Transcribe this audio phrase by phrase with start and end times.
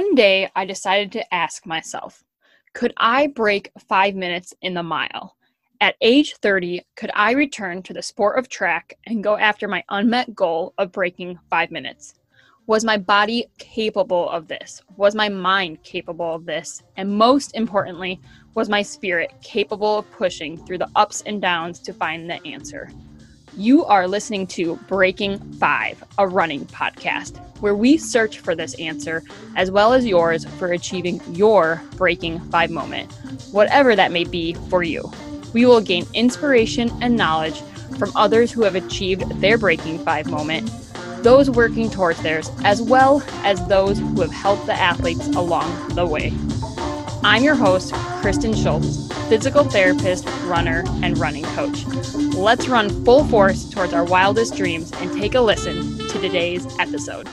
[0.00, 2.24] One day, I decided to ask myself
[2.72, 5.36] could I break five minutes in the mile?
[5.82, 9.84] At age 30, could I return to the sport of track and go after my
[9.90, 12.14] unmet goal of breaking five minutes?
[12.66, 14.80] Was my body capable of this?
[14.96, 16.82] Was my mind capable of this?
[16.96, 18.22] And most importantly,
[18.54, 22.88] was my spirit capable of pushing through the ups and downs to find the answer?
[23.56, 29.24] You are listening to Breaking Five, a running podcast, where we search for this answer
[29.56, 33.12] as well as yours for achieving your Breaking Five moment,
[33.50, 35.10] whatever that may be for you.
[35.52, 37.60] We will gain inspiration and knowledge
[37.98, 40.70] from others who have achieved their Breaking Five moment,
[41.22, 46.06] those working towards theirs, as well as those who have helped the athletes along the
[46.06, 46.32] way.
[47.22, 47.92] I'm your host,
[48.22, 51.84] Kristen Schultz, physical therapist, runner, and running coach.
[52.34, 57.28] Let's run full force towards our wildest dreams and take a listen to today's episode.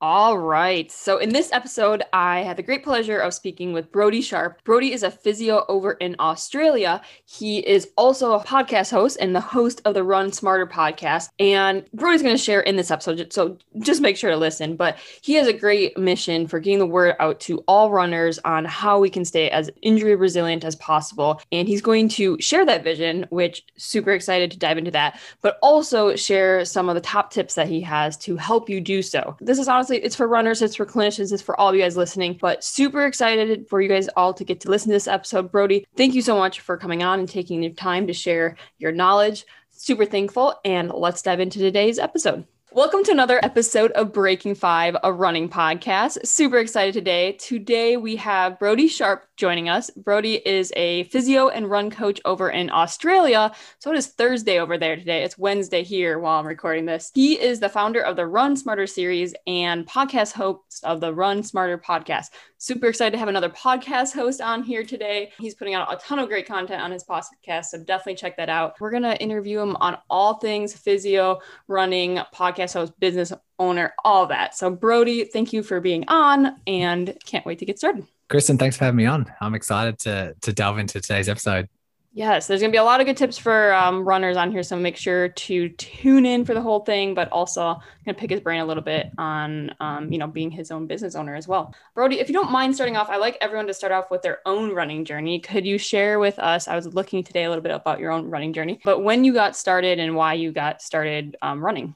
[0.00, 0.92] All right.
[0.92, 4.62] So, in this episode, I had the great pleasure of speaking with Brodie Sharp.
[4.62, 7.02] Brodie is a physio over in Australia.
[7.24, 11.30] He is also a podcast host and the host of the Run Smarter podcast.
[11.40, 13.32] And Brodie's going to share in this episode.
[13.32, 14.76] So, just make sure to listen.
[14.76, 18.66] But he has a great mission for getting the word out to all runners on
[18.66, 21.42] how we can stay as injury resilient as possible.
[21.50, 25.58] And he's going to share that vision, which super excited to dive into that, but
[25.60, 29.36] also share some of the top tips that he has to help you do so.
[29.40, 31.80] This is honestly honestly, it's for runners, it's for clinicians, it's for all of you
[31.80, 32.36] guys listening.
[32.38, 35.50] But super excited for you guys all to get to listen to this episode.
[35.50, 38.92] Brodie, thank you so much for coming on and taking your time to share your
[38.92, 39.46] knowledge.
[39.70, 40.60] Super thankful.
[40.62, 42.46] And let's dive into today's episode.
[42.70, 46.26] Welcome to another episode of Breaking Five, a running podcast.
[46.26, 47.32] Super excited today.
[47.32, 49.88] Today we have Brodie Sharp joining us.
[49.90, 53.52] Brodie is a physio and run coach over in Australia.
[53.78, 55.22] So it is Thursday over there today.
[55.22, 57.12] It's Wednesday here while I'm recording this.
[57.14, 61.44] He is the founder of the Run Smarter series and podcast host of the Run
[61.44, 62.30] Smarter podcast.
[62.58, 65.30] Super excited to have another podcast host on here today.
[65.38, 68.48] He's putting out a ton of great content on his podcast, so definitely check that
[68.48, 68.80] out.
[68.80, 71.38] We're going to interview him on all things physio,
[71.68, 74.56] running, podcast host, business owner, all that.
[74.56, 78.04] So, Brodie, thank you for being on and can't wait to get started.
[78.28, 79.32] Kristen, thanks for having me on.
[79.40, 81.68] I'm excited to to delve into today's episode.
[82.12, 84.62] Yes, there's going to be a lot of good tips for um, runners on here.
[84.64, 88.20] So make sure to tune in for the whole thing, but also I'm going to
[88.20, 91.36] pick his brain a little bit on, um, you know, being his own business owner
[91.36, 91.74] as well.
[91.94, 94.40] Brodie, if you don't mind starting off, I like everyone to start off with their
[94.46, 95.38] own running journey.
[95.38, 96.66] Could you share with us?
[96.66, 99.32] I was looking today a little bit about your own running journey, but when you
[99.32, 101.94] got started and why you got started um, running.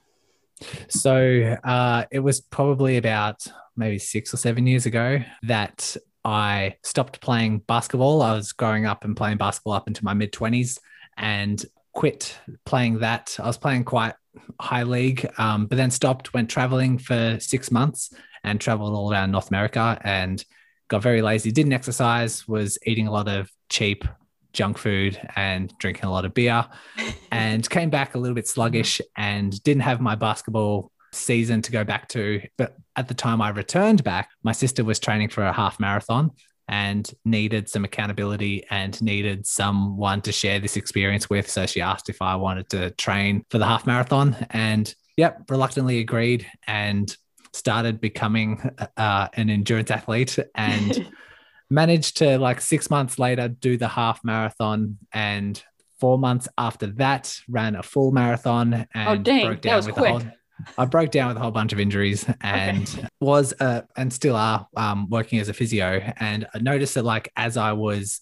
[0.89, 3.45] So uh, it was probably about
[3.77, 8.23] maybe six or seven years ago that I stopped playing basketball.
[8.23, 10.79] I was growing up and playing basketball up into my mid 20s
[11.17, 13.37] and quit playing that.
[13.41, 14.15] I was playing quite
[14.61, 18.13] high league, um, but then stopped, went traveling for six months
[18.45, 20.45] and traveled all around North America and
[20.89, 21.51] got very lazy.
[21.51, 24.05] Didn't exercise, was eating a lot of cheap
[24.53, 26.67] junk food and drinking a lot of beer
[27.33, 31.85] and came back a little bit sluggish and didn't have my basketball season to go
[31.85, 32.43] back to.
[32.57, 36.31] But at the time I returned back, my sister was training for a half marathon
[36.69, 41.49] and needed some accountability and needed someone to share this experience with.
[41.51, 44.37] So she asked if I wanted to train for the half marathon.
[44.51, 47.15] And yep, reluctantly agreed and
[47.53, 51.11] started becoming uh, an endurance athlete and
[51.71, 54.99] managed to, like, six months later, do the half marathon.
[55.13, 55.63] And
[56.01, 60.05] four months after that, ran a full marathon oh, and oh, broke down with quick.
[60.05, 60.33] the whole
[60.79, 63.09] I broke down with a whole bunch of injuries and okay.
[63.21, 66.01] was uh, and still are um, working as a physio.
[66.19, 68.21] And I noticed that like as I was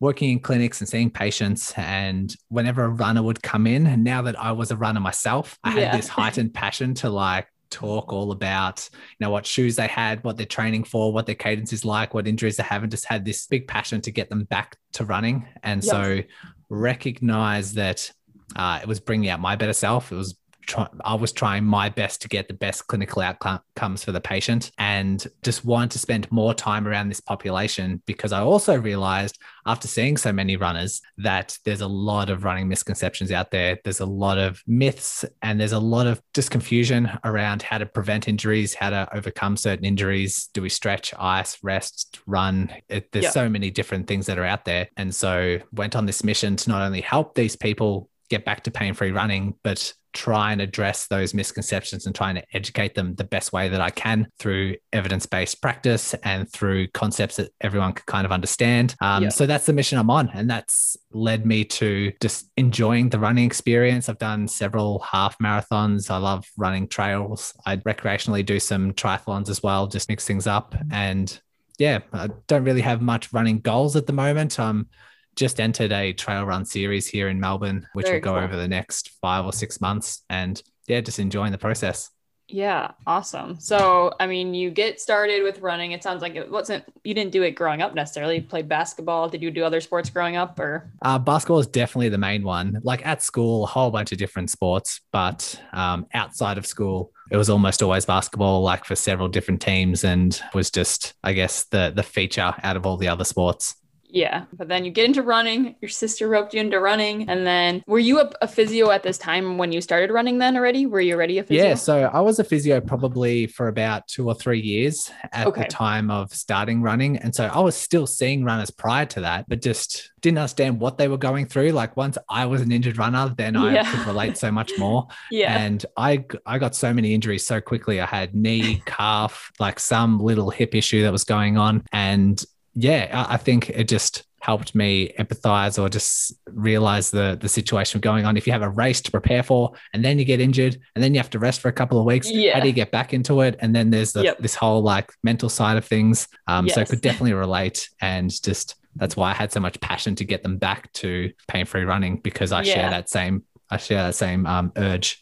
[0.00, 4.22] working in clinics and seeing patients, and whenever a runner would come in, and now
[4.22, 8.32] that I was a runner myself, I had this heightened passion to like talk all
[8.32, 11.86] about you know what shoes they had what they're training for what their cadence is
[11.86, 14.76] like what injuries they have and just had this big passion to get them back
[14.92, 16.20] to running and so
[16.68, 18.12] recognize that
[18.56, 20.36] uh, it was bringing out my better self it was
[20.66, 24.70] try, I was trying my best to get the best clinical outcomes for the patient
[24.78, 29.88] and just wanted to spend more time around this population because I also realized after
[29.88, 33.78] seeing so many runners that there's a lot of running misconceptions out there.
[33.84, 37.86] There's a lot of myths and there's a lot of just confusion around how to
[37.86, 40.48] prevent injuries, how to overcome certain injuries.
[40.52, 42.72] Do we stretch, ice, rest, run?
[42.88, 44.88] It, there's so many different things that are out there.
[44.96, 48.70] And so went on this mission to not only help these people get back to
[48.70, 53.24] pain free running, but try and address those misconceptions and trying to educate them the
[53.24, 58.04] best way that I can through evidence based practice and through concepts that everyone can
[58.06, 58.94] kind of understand.
[59.00, 59.28] Um, yeah.
[59.30, 60.30] So that's the mission I'm on.
[60.34, 64.08] And that's led me to just enjoying the running experience.
[64.08, 66.10] I've done several half marathons.
[66.10, 67.54] I love running trails.
[67.66, 70.74] I recreationally do some triathlons as well, just mix things up.
[70.90, 71.40] And
[71.78, 74.60] yeah, I don't really have much running goals at the moment.
[74.60, 74.88] I'm
[75.36, 78.44] just entered a trail run series here in Melbourne, which Very will go cool.
[78.44, 80.24] over the next five or six months.
[80.28, 82.10] And yeah, just enjoying the process.
[82.48, 83.58] Yeah, awesome.
[83.60, 85.92] So, I mean, you get started with running.
[85.92, 88.36] It sounds like it wasn't, you didn't do it growing up necessarily.
[88.36, 89.28] You played basketball.
[89.30, 90.92] Did you do other sports growing up or?
[91.00, 92.78] Uh, basketball is definitely the main one.
[92.82, 97.38] Like at school, a whole bunch of different sports, but um, outside of school, it
[97.38, 101.90] was almost always basketball, like for several different teams, and was just, I guess, the
[101.94, 103.76] the feature out of all the other sports.
[104.12, 104.44] Yeah.
[104.52, 105.74] But then you get into running.
[105.80, 107.28] Your sister roped you into running.
[107.28, 110.54] And then were you a, a, physio at this time when you started running then
[110.54, 110.84] already?
[110.84, 111.64] Were you already a physio?
[111.64, 111.74] Yeah.
[111.74, 115.62] So I was a physio probably for about two or three years at okay.
[115.62, 117.16] the time of starting running.
[117.16, 120.98] And so I was still seeing runners prior to that, but just didn't understand what
[120.98, 121.70] they were going through.
[121.70, 123.90] Like once I was an injured runner, then I yeah.
[123.90, 125.08] could relate so much more.
[125.30, 125.58] yeah.
[125.58, 128.00] And I I got so many injuries so quickly.
[128.00, 131.84] I had knee, calf, like some little hip issue that was going on.
[131.92, 132.42] And
[132.74, 138.24] yeah, I think it just helped me empathize or just realize the the situation going
[138.24, 138.36] on.
[138.36, 141.14] If you have a race to prepare for and then you get injured and then
[141.14, 142.54] you have to rest for a couple of weeks, yeah.
[142.54, 143.56] how do you get back into it?
[143.60, 144.38] And then there's the, yep.
[144.38, 146.26] this whole like mental side of things.
[146.48, 146.74] Um, yes.
[146.74, 150.24] So I could definitely relate and just that's why I had so much passion to
[150.24, 152.74] get them back to pain free running because I yeah.
[152.74, 155.21] share that same I share that same um, urge.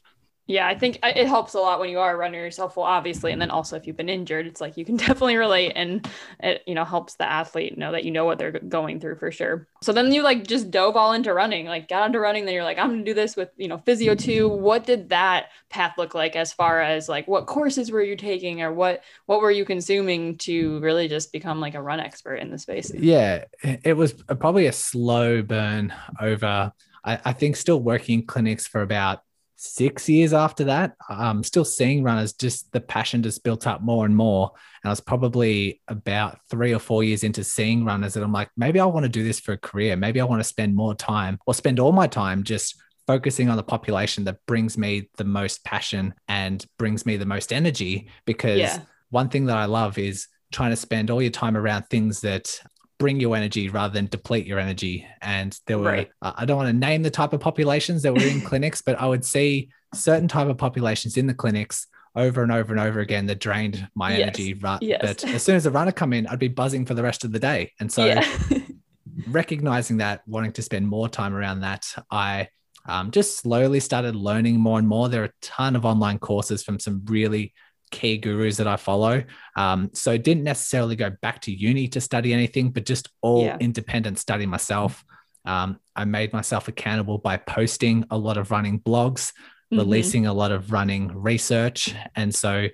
[0.50, 2.76] Yeah, I think uh, it helps a lot when you are a runner yourself.
[2.76, 5.74] Well, obviously, and then also if you've been injured, it's like you can definitely relate,
[5.76, 6.08] and
[6.40, 9.30] it you know helps the athlete know that you know what they're going through for
[9.30, 9.68] sure.
[9.80, 12.46] So then you like just dove all into running, like got into running.
[12.46, 14.48] Then you're like, I'm gonna do this with you know physio too.
[14.48, 18.60] What did that path look like as far as like what courses were you taking,
[18.60, 22.50] or what what were you consuming to really just become like a run expert in
[22.50, 22.90] the space?
[22.92, 26.72] Yeah, it was probably a slow burn over.
[27.04, 29.22] I, I think still working clinics for about
[29.62, 34.06] six years after that, I'm still seeing runners, just the passion just built up more
[34.06, 34.52] and more.
[34.82, 38.48] And I was probably about three or four years into seeing runners that I'm like,
[38.56, 39.96] maybe I want to do this for a career.
[39.96, 43.58] Maybe I want to spend more time or spend all my time just focusing on
[43.58, 48.08] the population that brings me the most passion and brings me the most energy.
[48.24, 48.80] Because yeah.
[49.10, 52.58] one thing that I love is trying to spend all your time around things that
[53.00, 55.06] bring your energy rather than deplete your energy.
[55.22, 56.10] And there were, right.
[56.22, 59.06] I don't want to name the type of populations that were in clinics, but I
[59.06, 63.26] would see certain type of populations in the clinics over and over and over again
[63.26, 64.20] that drained my yes.
[64.20, 64.60] energy.
[64.82, 65.00] Yes.
[65.00, 67.32] But as soon as a runner come in, I'd be buzzing for the rest of
[67.32, 67.72] the day.
[67.80, 68.28] And so yeah.
[69.28, 72.48] recognizing that, wanting to spend more time around that, I
[72.86, 75.08] um, just slowly started learning more and more.
[75.08, 77.54] There are a ton of online courses from some really
[77.90, 79.22] key gurus that I follow.
[79.56, 83.56] Um, so didn't necessarily go back to uni to study anything, but just all yeah.
[83.60, 85.04] independent study myself.
[85.44, 89.32] Um, I made myself accountable by posting a lot of running blogs,
[89.72, 89.78] mm-hmm.
[89.78, 91.94] releasing a lot of running research.
[92.14, 92.68] And so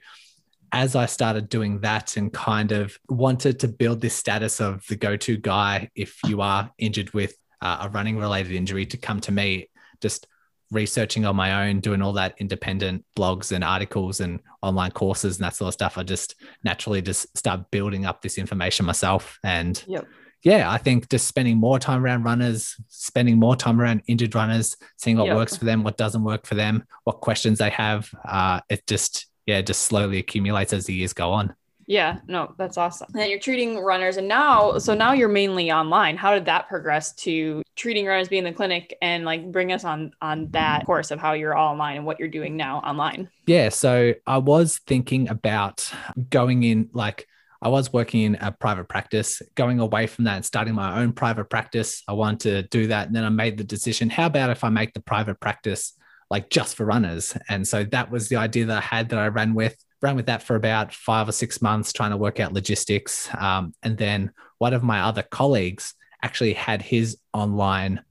[0.73, 4.97] as I started doing that and kind of wanted to build this status of the
[4.97, 9.21] go to guy if you are injured with uh, a running related injury to come
[9.21, 9.71] to me,
[10.01, 10.27] just
[10.71, 15.45] researching on my own, doing all that independent blogs and articles and online courses and
[15.45, 16.35] that sort of stuff, I just
[16.65, 19.39] naturally just start building up this information myself.
[19.45, 20.07] And yep.
[20.43, 24.77] yeah, I think just spending more time around runners, spending more time around injured runners,
[24.97, 25.37] seeing what yep.
[25.37, 28.13] works for them, what doesn't work for them, what questions they have.
[28.27, 31.55] Uh, it just, yeah, just slowly accumulates as the years go on.
[31.89, 33.07] Yeah, no, that's awesome.
[33.15, 36.17] And you're treating runners, and now, so now you're mainly online.
[36.17, 39.85] How did that progress to treating runners, being in the clinic, and like bring us
[39.85, 43.29] on on that course of how you're all online and what you're doing now online?
[43.47, 45.91] Yeah, so I was thinking about
[46.31, 47.27] going in like.
[47.63, 51.15] I was working in a private practice, going away from that and starting my own
[51.15, 52.03] private practice.
[52.07, 53.07] I wanted to do that.
[53.07, 55.95] And then I made the decision how about if I make the private practice
[56.31, 57.37] like just for runners?
[57.49, 60.27] And so that was the idea that I had that I ran with ran with
[60.27, 63.29] that for about five or six months, trying to work out logistics.
[63.35, 65.95] Um, and then one of my other colleagues
[66.27, 68.03] actually had his online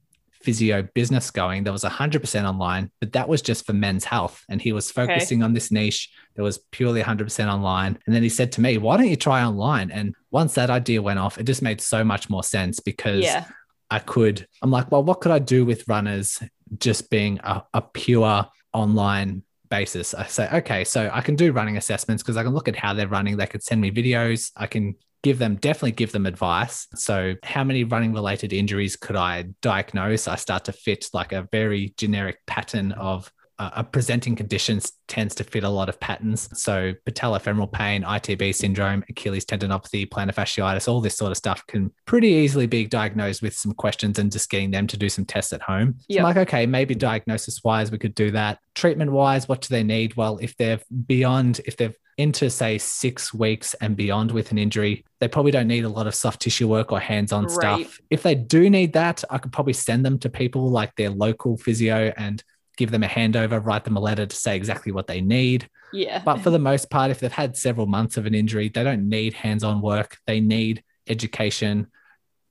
[0.41, 4.41] physio business going that was 100% online, but that was just for men's health.
[4.47, 5.45] And he was focusing okay.
[5.45, 7.99] on this niche that was purely 100% online.
[8.05, 9.91] And then he said to me, Why don't you try online?
[9.91, 13.45] And once that idea went off, it just made so much more sense because yeah.
[13.91, 16.41] I could, I'm like, Well, what could I do with runners
[16.79, 20.13] just being a, a pure online basis.
[20.13, 22.93] I say, okay, so I can do running assessments because I can look at how
[22.93, 23.37] they're running.
[23.37, 24.51] They could send me videos.
[24.55, 24.95] I can
[25.25, 26.87] give them, definitely give them advice.
[26.93, 30.27] So, how many running related injuries could I diagnose?
[30.27, 35.35] I start to fit like a very generic pattern of a, a presenting conditions tends
[35.35, 36.49] to fit a lot of patterns.
[36.53, 41.91] So patellofemoral pain, ITB syndrome, Achilles tendinopathy, plantar fasciitis, all this sort of stuff can
[42.05, 45.53] pretty easily be diagnosed with some questions and just getting them to do some tests
[45.53, 45.95] at home.
[46.09, 46.23] Yep.
[46.23, 48.59] Like, okay, maybe diagnosis wise, we could do that.
[48.73, 50.15] Treatment wise, what do they need?
[50.15, 55.03] Well, if they're beyond, if they're into say six weeks and beyond with an injury,
[55.19, 57.85] they probably don't need a lot of soft tissue work or hands-on Right.
[57.85, 57.99] stuff.
[58.09, 61.57] If they do need that, I could probably send them to people like their local
[61.57, 62.41] physio and
[62.75, 65.69] give them a handover, write them a letter to say exactly what they need.
[65.93, 66.21] Yeah.
[66.23, 69.07] But for the most part, if they've had several months of an injury, they don't
[69.07, 70.17] need hands-on work.
[70.25, 71.87] They need education,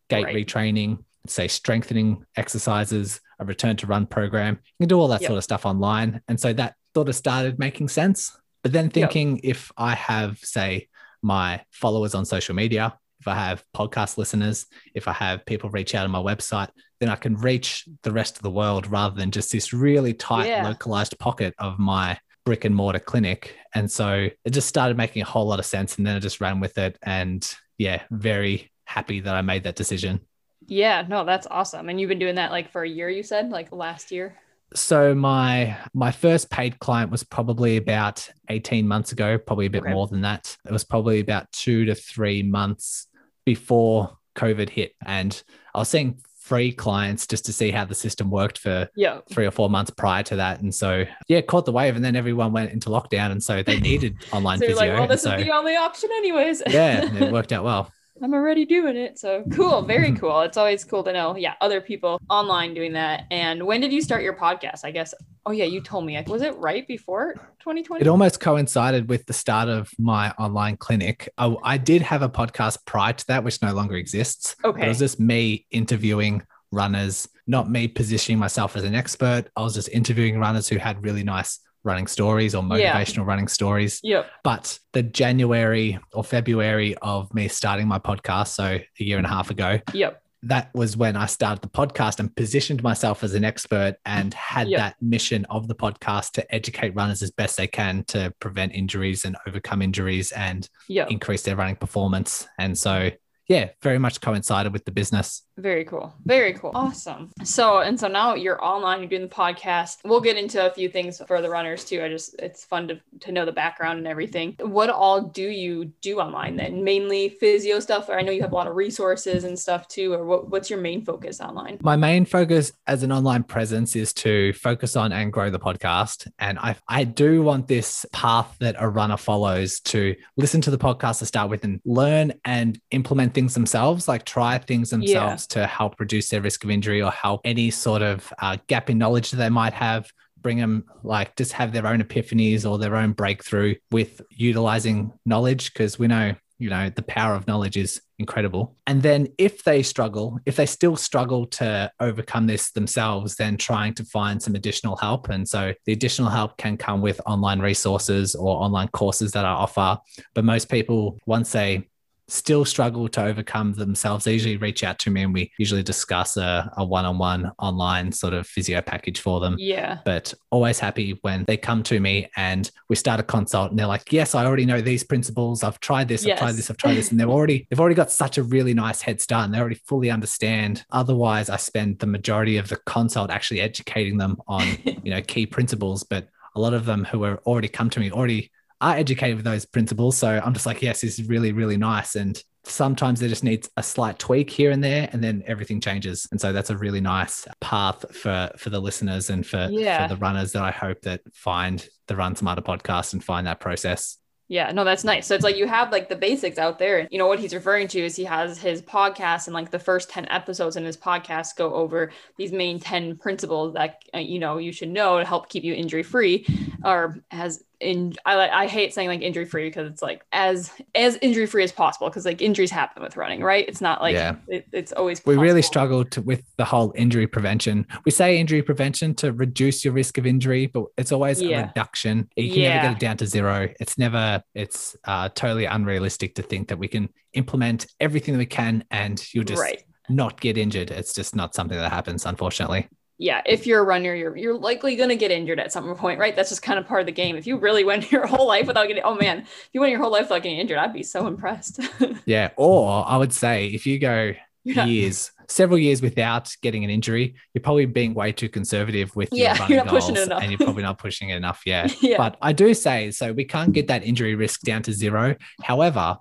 [0.08, 0.34] gait Right.
[0.46, 4.58] retraining, say strengthening exercises, a return to run program.
[4.78, 5.28] You can do all that Yep.
[5.28, 6.20] sort of stuff online.
[6.28, 8.36] And so that sort of started making sense.
[8.62, 10.88] But then thinking if I have, say,
[11.22, 15.94] my followers on social media, if I have podcast listeners, if I have people reach
[15.94, 16.68] out on my website,
[17.00, 20.48] then I can reach the rest of the world rather than just this really tight,
[20.48, 20.68] Yeah.
[20.68, 23.56] localized pocket of my brick and mortar clinic.
[23.74, 25.96] And so it just started making a whole lot of sense.
[25.96, 26.98] And then I just ran with it.
[27.02, 27.42] And
[27.78, 30.20] yeah, very happy that I made that decision.
[30.66, 31.06] yeah.
[31.08, 31.88] No, that's awesome.
[31.88, 34.36] And you've been doing that like for a year, you said, like last year.
[34.74, 39.82] So my my first paid client was probably about 18 months ago, probably a bit
[39.82, 39.92] Okay.
[39.92, 40.56] more than that.
[40.66, 43.06] It was probably about two to three months
[43.44, 44.94] before COVID hit.
[45.04, 45.40] And
[45.74, 49.20] I was seeing free clients just to see how the system worked for Yeah.
[49.30, 50.60] three or four months prior to that.
[50.60, 53.30] And so yeah, caught the wave and then everyone went into lockdown.
[53.30, 54.76] And so they needed online So physio.
[54.88, 56.62] like, well, this so, is the only option, anyways.
[56.68, 57.90] yeah, it worked out well.
[58.22, 59.18] I'm already doing it.
[59.18, 59.82] So cool.
[59.82, 60.40] Very cool.
[60.42, 63.24] It's always cool to know, yeah, other people online doing that.
[63.30, 64.84] And when did you start your podcast?
[64.84, 65.14] I guess,
[65.46, 66.22] oh, yeah, you told me.
[66.26, 68.02] Was it right before 2020?
[68.02, 71.28] It almost coincided with the start of my online clinic.
[71.38, 74.56] I, I did have a podcast prior to that, which no longer exists.
[74.64, 74.84] Okay.
[74.84, 79.44] It was just me interviewing runners, not me positioning myself as an expert.
[79.56, 82.94] I was just interviewing runners who had really nice running stories or Yeah.
[82.94, 84.00] motivational running stories.
[84.02, 84.26] Yep.
[84.42, 89.30] But the January or February of me starting my podcast, so a year and a
[89.30, 90.22] half ago, Yep.
[90.44, 94.68] that was when I started the podcast and positioned myself as an expert and had
[94.68, 94.78] Yep.
[94.78, 99.24] that mission of the podcast to educate runners as best they can to prevent injuries
[99.24, 101.10] and overcome injuries and Yep.
[101.10, 102.46] increase their running performance.
[102.58, 103.10] And so,
[103.48, 105.42] yeah, very much coincided with the business.
[105.56, 106.12] Very cool.
[106.24, 106.72] Very cool.
[106.74, 107.30] Awesome.
[107.44, 109.98] So, and so now you're online, you're doing the podcast.
[110.04, 112.02] We'll get into a few things for the runners too.
[112.02, 114.56] I just, it's fun to, to know the background and everything.
[114.60, 116.82] What all do you do online then?
[116.82, 120.12] Mainly physio stuff, or I know you have a lot of resources and stuff too,
[120.12, 121.78] or what, what's your main focus online?
[121.82, 126.28] My main focus as an online presence is to focus on and grow the podcast.
[126.40, 130.78] And I, I do want this path that a runner follows to listen to the
[130.78, 135.66] podcast to start with and learn and implement things themselves, like try things themselves to
[135.66, 139.30] help reduce their risk of injury or help any sort of uh, gap in knowledge
[139.30, 140.10] that they might have.
[140.40, 145.72] Bring them like just have their own epiphanies or their own breakthrough with utilizing knowledge
[145.72, 149.82] because we know you know the power of knowledge is incredible and then if they
[149.82, 154.96] struggle if they still struggle to overcome this themselves then trying to find some additional
[154.96, 159.44] help and so the additional help can come with online resources or online courses that
[159.44, 159.98] i offer
[160.32, 161.86] but most people once they
[162.28, 164.24] still struggle to overcome themselves.
[164.24, 168.32] They usually reach out to me and we usually discuss a, a one-on-one online sort
[168.32, 169.56] of physio package for them.
[169.58, 169.98] Yeah.
[170.04, 173.86] but always happy when they come to me and we start a consult and they're
[173.86, 175.62] like yes i already know these principles.
[175.62, 177.10] I've tried this i've tried this i've tried this.
[177.10, 179.80] And they've already they've already got such a really nice head start and they already
[179.86, 180.84] fully understand.
[180.90, 184.66] Otherwise i spend the majority of the consult actually educating them on
[185.02, 186.02] you know key principles.
[186.02, 188.50] But a lot of them who are already come to me already
[188.80, 192.16] are educated with those principles so i'm just like yes this is really really nice
[192.16, 196.26] and sometimes they just needs a slight tweak here and there and then everything changes
[196.30, 200.06] and so that's a really nice path for for the listeners and for, Yeah.
[200.08, 203.60] for the runners that i hope that find the run smarter podcast and find that
[203.60, 205.26] process Yeah, no, that's nice.
[205.26, 207.08] So it's like you have like the basics out there.
[207.10, 210.10] You know what he's referring to is he has his podcast and like the first
[210.10, 214.58] 10 episodes in his podcast go over these main 10 principles that uh, you know
[214.58, 216.44] you should know to help keep you injury free
[216.84, 220.70] or as in I like I hate saying like injury free because it's like as
[220.94, 223.66] as injury free as possible because like injuries happen with running, right?
[223.68, 224.36] It's not like Yeah.
[224.48, 225.62] it, it's always we really possible.
[225.72, 230.18] struggle to, with the whole injury prevention we say injury prevention to reduce your risk
[230.18, 231.60] of injury but it's always Yeah.
[231.60, 232.74] a reduction you can Yeah.
[232.76, 236.78] never get it down to zero it's never it's uh, totally unrealistic to think that
[236.78, 239.82] we can implement everything that we can and you'll just right.
[240.08, 244.14] not get injured it's just not something that happens unfortunately yeah, if you're a runner,
[244.14, 246.34] you're you're likely gonna get injured at some point, right?
[246.34, 247.36] That's just kind of part of the game.
[247.36, 250.00] If you really went your whole life without getting, oh man, if you went your
[250.00, 251.80] whole life without getting injured, I'd be so impressed.
[252.26, 254.32] yeah or i would say if you go
[254.64, 259.54] years several years without getting an injury, you're probably being way too conservative with Yeah,
[259.54, 261.62] your running you're not pushing it goals, and you're probably not pushing it enough.
[261.66, 261.88] Yeah.
[262.00, 262.16] Yeah.
[262.16, 265.36] But I do say so we can't get that injury risk down to zero.
[265.62, 266.18] However,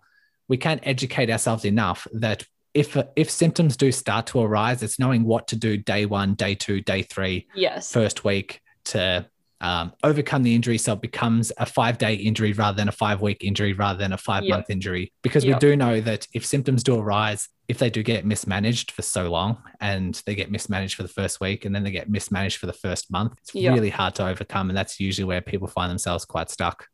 [0.47, 5.23] we can't educate ourselves enough that if if symptoms do start to arise, it's knowing
[5.23, 7.91] what to do day one, day two, day three, yes.
[7.91, 9.25] first week to
[9.61, 13.21] um, overcome the injury so it becomes a five day injury rather than a five
[13.21, 15.55] week injury rather than a five month injury because Yep.
[15.55, 19.29] we do know that if symptoms do arise if they do get mismanaged for so
[19.31, 22.65] long and they get mismanaged for the first week and then they get mismanaged for
[22.65, 23.73] the first month it's Yep.
[23.73, 26.87] really hard to overcome and that's usually where people find themselves quite stuck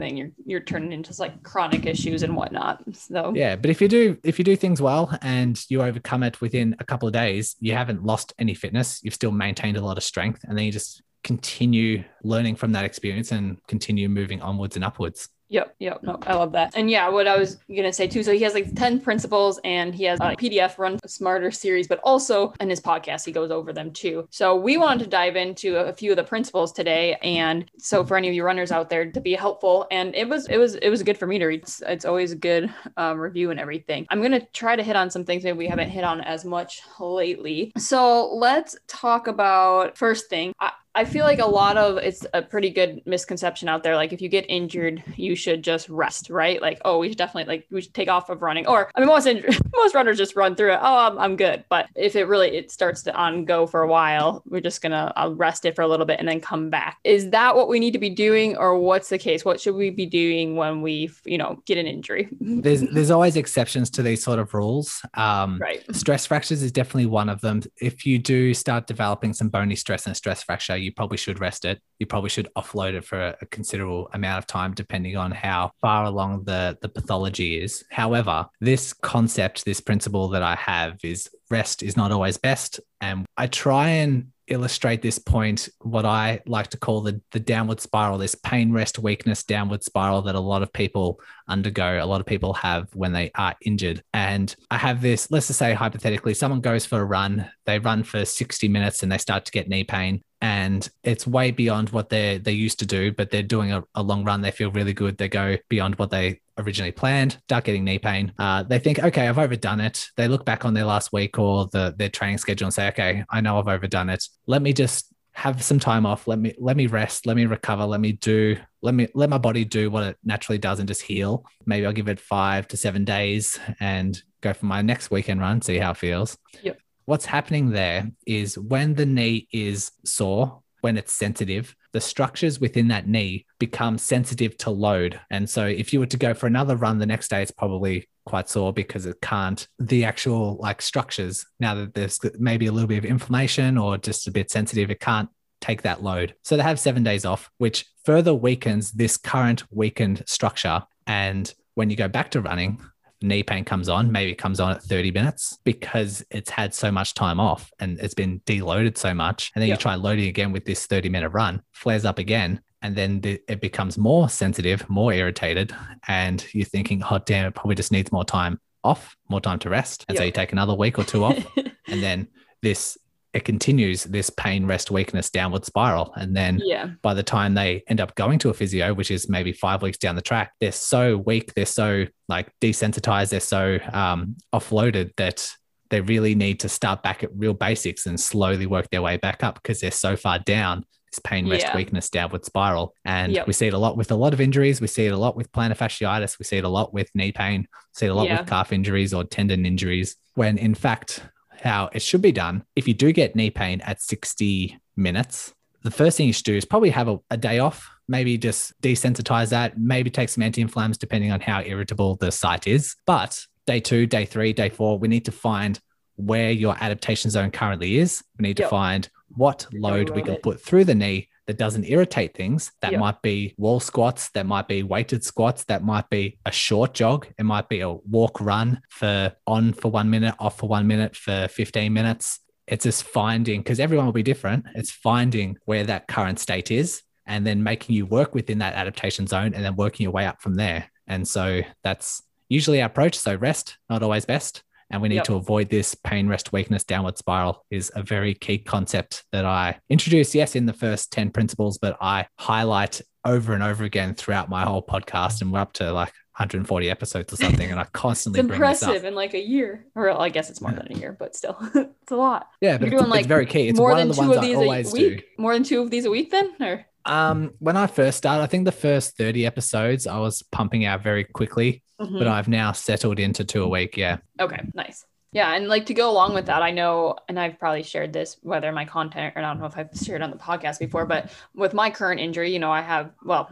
[0.00, 2.82] then you're you're turning into like chronic issues and whatnot.
[2.94, 6.40] So yeah but if you do if you do things well and you overcome it
[6.40, 9.96] within a couple of days you haven't lost any fitness you've still maintained a lot
[9.96, 14.76] of strength and then you just continue learning from that experience and continue moving onwards
[14.76, 16.02] and upwards Yep, yep.
[16.02, 16.72] No, I love that.
[16.74, 18.22] And yeah, what I was gonna say too.
[18.22, 22.00] So he has like ten principles, and he has a PDF Run Smarter series, but
[22.02, 24.26] also in his podcast he goes over them too.
[24.30, 28.16] So we wanted to dive into a few of the principles today, and so for
[28.16, 30.88] any of you runners out there to be helpful, and it was it was it
[30.88, 31.60] was good for me to read.
[31.60, 34.06] It's, it's always a good um, review and everything.
[34.08, 36.80] I'm gonna try to hit on some things maybe we haven't hit on as much
[36.98, 37.72] lately.
[37.76, 40.54] So let's talk about first thing.
[40.60, 43.96] I, I feel like a lot of it's a pretty good misconception out there.
[43.96, 46.60] Like if you get injured, you should just rest, right?
[46.60, 48.66] Like, oh, we should definitely like we should take off of running.
[48.66, 50.80] Or I mean, most inj- most runners just run through it.
[50.82, 51.64] Oh, I'm, I'm good.
[51.68, 55.12] But if it really it starts to on go for a while, we're just gonna
[55.16, 56.98] I'll rest it for a little bit and then come back.
[57.04, 59.44] Is that what we need to be doing, or what's the case?
[59.44, 62.28] What should we be doing when we you know get an injury?
[62.40, 65.82] there's there's always exceptions to these sort of rules um, right.
[65.94, 70.06] stress fractures is definitely one of them if you do start developing some bony stress
[70.06, 71.80] and stress fracture you probably should rest it.
[71.98, 76.04] You probably should offload it for a, considerable amount of time depending on how far
[76.04, 77.84] along the the pathology is.
[77.90, 82.80] However this concept this principle that i have is rest is not always best.
[83.00, 87.80] And i try and illustrate this point what i like to call the the downward
[87.80, 92.20] spiral this pain rest weakness downward spiral that a lot of people undergo a lot
[92.20, 94.02] of people have when they are injured.
[94.12, 98.02] And i have this let's just say hypothetically someone goes for a run they run
[98.02, 102.10] for 60 minutes and they start to get knee pain and it's way beyond what
[102.10, 104.42] they they used to do but they're doing a, a long run.
[104.42, 105.16] They feel really good.
[105.16, 107.38] They go beyond what they originally planned.
[107.44, 108.32] Start getting knee pain.
[108.38, 110.08] Uh, they think okay i've overdone it.
[110.16, 113.24] They look back on their last week or the their training schedule and say okay
[113.30, 114.24] i know i've overdone it.
[114.46, 116.26] Let me just have some time off.
[116.26, 117.24] Let me let me rest.
[117.24, 117.86] Let me recover.
[117.86, 121.02] Let me do let me let my body do what it naturally does and just
[121.02, 121.46] heal.
[121.64, 125.62] Maybe i'll give it five to seven days and go for my next weekend run
[125.62, 126.36] see how it feels.
[126.62, 126.78] Yep.
[127.12, 132.88] What's happening there is when the knee is sore when it's sensitive the structures within
[132.88, 135.20] that knee become sensitive to load.
[135.30, 138.08] And so if you were to go for another run the next day it's probably
[138.24, 139.68] quite sore because it can't.
[139.78, 144.26] The actual like structures now that there's maybe a little bit of inflammation or just
[144.26, 145.28] a bit sensitive it can't
[145.60, 146.34] take that load.
[146.42, 150.82] So they have seven days off which further weakens this current weakened structure.
[151.06, 152.80] And when you go back to running
[153.22, 156.90] knee pain comes on maybe it comes on at 30 minutes because it's had so
[156.90, 159.50] much time off and it's been deloaded so much.
[159.54, 159.74] And then Yeah.
[159.74, 163.40] you try loading again with this 30 minute run flares up again and then the,
[163.48, 165.74] it becomes more sensitive more irritated
[166.08, 169.70] and you're thinking oh damn it probably just needs more time off more time to
[169.70, 170.04] rest.
[170.08, 171.38] And so you take another week or two off
[171.88, 172.28] and then
[172.62, 172.98] this
[173.32, 176.90] it continues this pain rest weakness downward spiral and then yeah.
[177.00, 179.96] by the time they end up going to a physio, which is maybe five weeks
[179.98, 185.50] down the track, they're so weak, they're so like desensitized, they're so um, offloaded that
[185.90, 189.42] they really need to start back at real basics and slowly work their way back
[189.42, 191.76] up because they're so far down this pain, rest, Yeah.
[191.76, 192.94] weakness, downward spiral.
[193.04, 193.46] And Yep.
[193.46, 194.80] we see it a lot with a lot of injuries.
[194.80, 196.38] We see it a lot with plantar fasciitis.
[196.38, 197.60] We see it a lot with knee pain.
[197.62, 197.66] We
[197.98, 198.40] see it a lot Yeah.
[198.40, 200.16] with calf injuries or tendon injuries.
[200.34, 201.22] When in fact,
[201.60, 205.90] how it should be done, if you do get knee pain at 60 minutes, the
[205.90, 209.50] first thing you should do is probably have a, a day off, maybe just desensitize
[209.50, 212.94] that, maybe take some anti inflams depending on how irritable the site is.
[213.06, 215.78] But day two, day three, day four, we need to find
[216.16, 218.22] where your adaptation zone currently is.
[218.38, 222.34] We need to find what load we can put through the knee that doesn't irritate
[222.34, 222.72] things.
[222.82, 223.00] That Yep.
[223.00, 227.26] might be wall squats, that might be weighted squats, that might be a short jog,
[227.38, 231.16] it might be a walk run for on for one minute, off for one minute
[231.16, 232.40] for 15 minutes.
[232.66, 234.66] It's just finding because everyone will be different.
[234.74, 239.26] It's finding where that current state is and then making you work within that adaptation
[239.26, 240.88] zone and then working your way up from there.
[241.06, 243.18] And so that's usually our approach.
[243.18, 244.62] So rest, not always best.
[244.92, 245.24] And we need Yep.
[245.24, 249.78] to avoid this pain, rest, weakness, downward spiral is a very key concept that I
[249.88, 254.50] introduce, yes, in the first 10 principles, but I highlight over and over again throughout
[254.50, 255.40] my whole podcast.
[255.40, 259.04] And we're up to like 140 episodes or something, and I constantly It's impressive up.
[259.04, 260.78] in like a year, or I guess it's more Yeah.
[260.82, 262.48] than a year, but still, it's a lot.
[262.60, 263.68] Yeah, but You're it's, doing, like, very key.
[263.68, 265.08] It's more than of two of I these a do.
[265.10, 265.24] week.
[265.38, 268.46] More than two of these a week, then, or Um, when I first started, I
[268.46, 272.26] think the first 30 episodes I was pumping out very quickly, but Mhm.
[272.28, 273.96] I've now settled into two a week.
[273.96, 274.18] Yeah.
[274.40, 275.04] Okay, nice.
[275.32, 278.36] Yeah, and like to go along with that, I know, and I've probably shared this,
[278.42, 281.30] whether my content or I don't know if I've shared on the podcast before, but
[281.54, 283.50] with my current injury, you know, I have, well,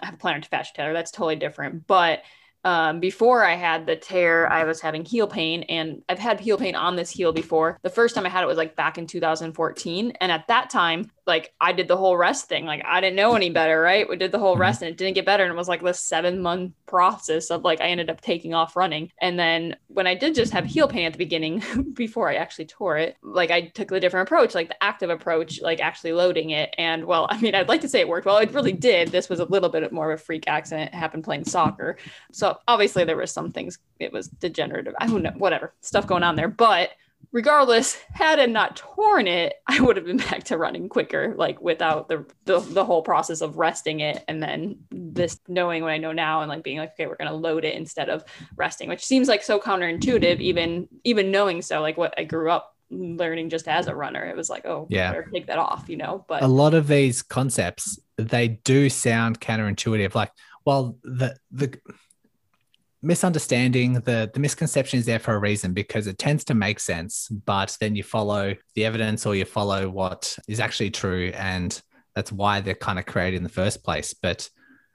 [0.00, 0.92] I have plantar fascia tear.
[0.92, 1.86] That's totally different.
[1.86, 2.22] But
[2.64, 6.58] um, before I had the tear, I was having heel pain, and I've had heel
[6.58, 7.78] pain on this heel before.
[7.82, 11.10] The first time I had it was like back in 2014, and at that time,
[11.26, 12.66] like I did the whole rest thing.
[12.66, 14.08] Like I didn't know any better, right?
[14.08, 14.60] We did the whole Mhm.
[14.60, 17.62] rest, and it didn't get better, and it was like this seven month process of
[17.62, 20.88] like I ended up taking off running, and then when I did just have heel
[20.88, 21.62] pain at the beginning
[21.94, 25.60] before I actually tore it, like I took the different approach, like the active approach,
[25.62, 26.74] like actually loading it.
[26.78, 28.38] And well, I mean, I'd like to say it worked well.
[28.38, 29.08] It really did.
[29.08, 30.90] This was a little bit more of a freak accident.
[30.92, 31.96] It happened playing soccer.
[32.32, 34.94] So obviously there was some things, it was degenerative.
[35.00, 36.48] I don't know, whatever stuff going on there.
[36.48, 36.90] But
[37.32, 41.60] regardless, had it not torn it, I would have been back to running quicker, like
[41.60, 45.98] without the, the the whole process of resting it and then this knowing what I
[45.98, 48.24] know now and like being like, okay, we're gonna load it instead of
[48.56, 52.74] resting, which seems like so counterintuitive, even even knowing so, like what I grew up
[52.90, 54.24] learning just as a runner.
[54.24, 55.10] It was like, oh Yeah.
[55.12, 56.24] better take that off, you know.
[56.26, 60.30] But a lot of these concepts they do sound counterintuitive like
[60.66, 61.78] well the the
[63.02, 67.28] misunderstanding the the misconception is there for a reason because it tends to make sense
[67.46, 71.80] but then you follow the evidence or you follow what is actually true and
[72.14, 74.14] that's why they're kind of created in the first place.
[74.14, 74.48] But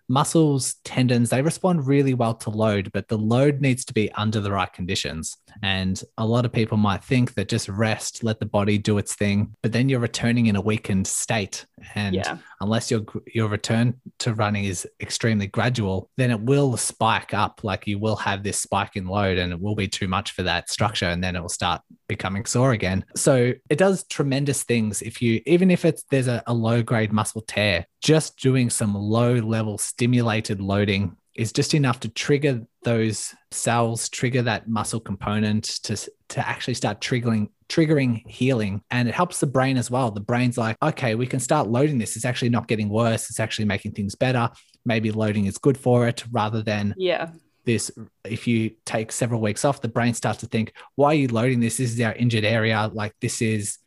[0.07, 4.39] muscles tendons they respond really well to load but the load needs to be under
[4.39, 5.37] the right conditions.
[5.63, 9.15] And a lot of people might think that just rest let the body do its
[9.15, 11.65] thing but then you're returning in a weakened state.
[11.95, 13.01] And yeah, unless your
[13.33, 17.63] your return to running is extremely gradual, then it will spike up.
[17.63, 20.43] Like you will have this spike in load, and it will be too much for
[20.43, 23.05] that structure, and then it will start becoming sore again.
[23.15, 27.11] So it does tremendous things if you even if it's there's a, a low grade
[27.11, 33.35] muscle tear, just doing some low level stimulated loading is just enough to trigger those
[33.51, 35.95] cells, trigger that muscle component to
[36.29, 38.81] to actually start triggering triggering healing.
[38.91, 40.11] And it helps the brain as well.
[40.11, 42.15] The brain's like okay we can start loading this.
[42.15, 43.29] It's actually not getting worse.
[43.29, 44.49] It's actually making things better.
[44.85, 47.31] Maybe loading is good for it rather than yeah,
[47.65, 47.91] this
[48.23, 51.59] if you take several weeks off the brain starts to think why are you loading
[51.59, 51.77] this?
[51.77, 52.89] This is our injured area.
[52.93, 53.77] Like this is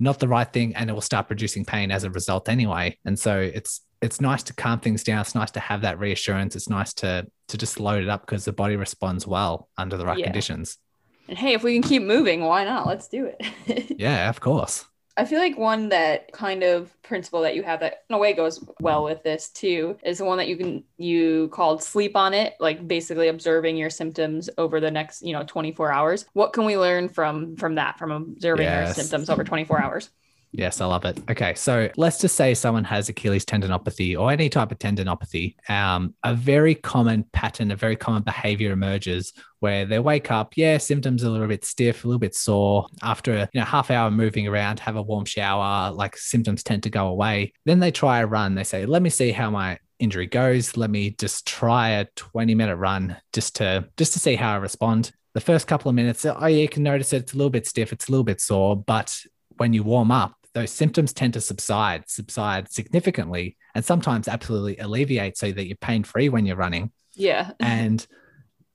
[0.00, 2.96] not the right thing and it will start producing pain as a result anyway.
[3.04, 5.20] And so it's it's nice to calm things down.
[5.22, 6.54] It's nice to have that reassurance.
[6.54, 10.04] It's nice to to just load it up because the body responds well under the
[10.06, 10.26] right Yeah.
[10.26, 10.76] conditions.
[11.28, 12.86] And hey, if we can keep moving, why not?
[12.86, 13.96] Let's do it.
[13.98, 14.84] yeah of course
[15.18, 18.34] I feel like one that kind of principle that you have that in a way
[18.34, 22.34] goes well with this too is the one that you can you called sleep on
[22.34, 26.24] it, like basically observing your symptoms over the next, you know, 24 hours.
[26.34, 28.86] What can we learn from from that, from observing your Yes.
[28.86, 30.10] symptoms over 24 hours?
[30.50, 31.18] Yes, I love it.
[31.30, 35.56] Okay, so let's just say someone has Achilles tendinopathy or any type of tendinopathy.
[35.68, 40.78] Um, a very common pattern, a very common behavior emerges where they wake up, yeah,
[40.78, 42.86] symptoms are a little bit stiff, a little bit sore.
[43.02, 46.82] After a you know half hour moving around, have a warm shower, like symptoms tend
[46.84, 47.52] to go away.
[47.66, 48.54] Then they try a run.
[48.54, 50.76] They say, "Let me see how my injury goes.
[50.76, 54.56] Let me just try a 20 minute run just to just to see how I
[54.56, 57.18] respond." The first couple of minutes, oh yeah, you can notice it.
[57.22, 59.16] It's a little bit stiff, it's a little bit sore, but
[59.58, 65.38] when you warm up, those symptoms tend to subside, subside significantly, and sometimes absolutely alleviate
[65.38, 66.90] so that you're pain free when you're running.
[67.14, 67.52] Yeah.
[67.60, 68.04] And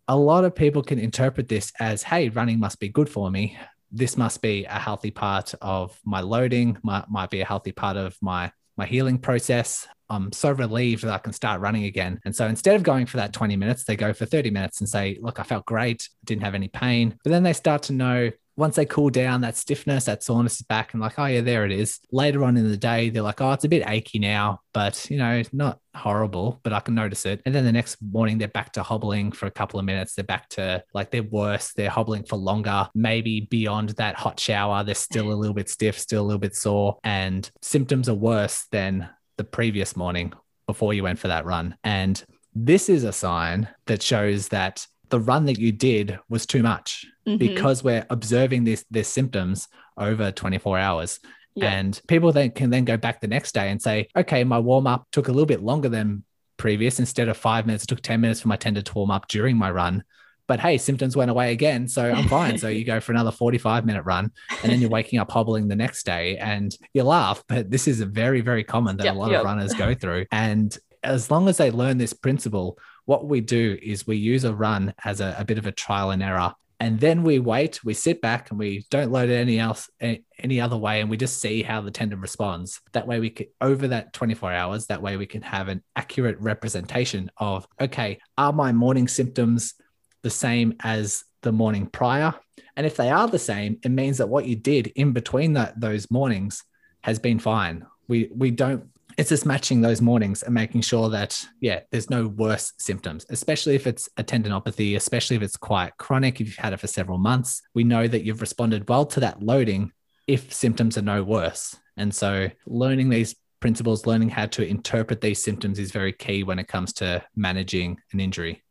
[0.07, 3.57] a lot of people can interpret this as, hey, running must be good for me.
[3.91, 7.97] This must be a healthy part of my loading, might, might be a healthy part
[7.97, 9.87] of my my healing process.
[10.09, 12.19] I'm so relieved that I can start running again.
[12.25, 14.89] And so instead of going for that 20 minutes, they go for 30 minutes and
[14.89, 17.15] say, look, I felt great, didn't have any pain.
[17.23, 20.61] But then they start to know once they cool down, that stiffness, that soreness is
[20.61, 21.99] back, and like, oh yeah, there it is.
[22.11, 25.17] Later on in the day, they're like, oh, it's a bit achy now, but you
[25.17, 27.41] know, not horrible, but I can notice it.
[27.45, 30.15] And then the next morning, they're back to hobbling for a couple of minutes.
[30.15, 31.73] They're back to like they're worse.
[31.73, 34.83] They're hobbling for longer, maybe beyond that hot shower.
[34.83, 38.67] They're still a little bit stiff, still a little bit sore, and symptoms are worse
[38.71, 40.33] than the previous morning
[40.67, 41.75] before you went for that run.
[41.83, 46.63] And this is a sign that shows that the run that you did was too
[46.63, 47.39] much Mhm.
[47.39, 51.19] because we're observing this this symptoms over 24 hours
[51.55, 51.71] Yeah.
[51.71, 54.87] and people then can then go back the next day and say okay my warm
[54.87, 56.23] up took a little bit longer than
[56.57, 59.27] previous instead of 5 minutes it took 10 minutes for my tendon to warm up
[59.27, 60.03] during my run
[60.47, 63.85] but hey symptoms went away again so i'm fine so you go for another 45
[63.85, 64.31] minute run
[64.61, 68.01] and then you're waking up hobbling the next day and you laugh but this is
[68.01, 69.39] a very very common that Yep, a lot yep.
[69.41, 73.77] of runners go through and as long as they learn this principle what we do
[73.81, 76.53] is we use a run as a, a bit of a trial and error
[76.83, 80.59] and then we wait we sit back and we don't load it any else any
[80.59, 82.81] other way and we just see how the tendon responds.
[82.91, 86.37] That way we can over that 24 hours that way we can have an accurate
[86.41, 89.75] representation of okay are my morning symptoms
[90.23, 92.33] the same as the morning prior?
[92.75, 95.79] And if they are the same it means that what you did in between that
[95.79, 96.65] those mornings
[97.01, 97.85] has been fine.
[98.09, 102.27] We we don't it's just matching those mornings and making sure that yeah there's no
[102.27, 106.73] worse symptoms especially if it's a tendinopathy especially if it's quite chronic if you've had
[106.73, 107.61] it for several months.
[107.73, 109.91] We know that you've responded well to that loading
[110.27, 111.75] if symptoms are no worse.
[111.97, 116.59] And so learning these principles learning how to interpret these symptoms is very key when
[116.59, 118.61] it comes to managing an injury.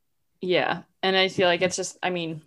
[0.40, 0.82] Yeah.
[1.02, 2.42] And i feel like it's just i mean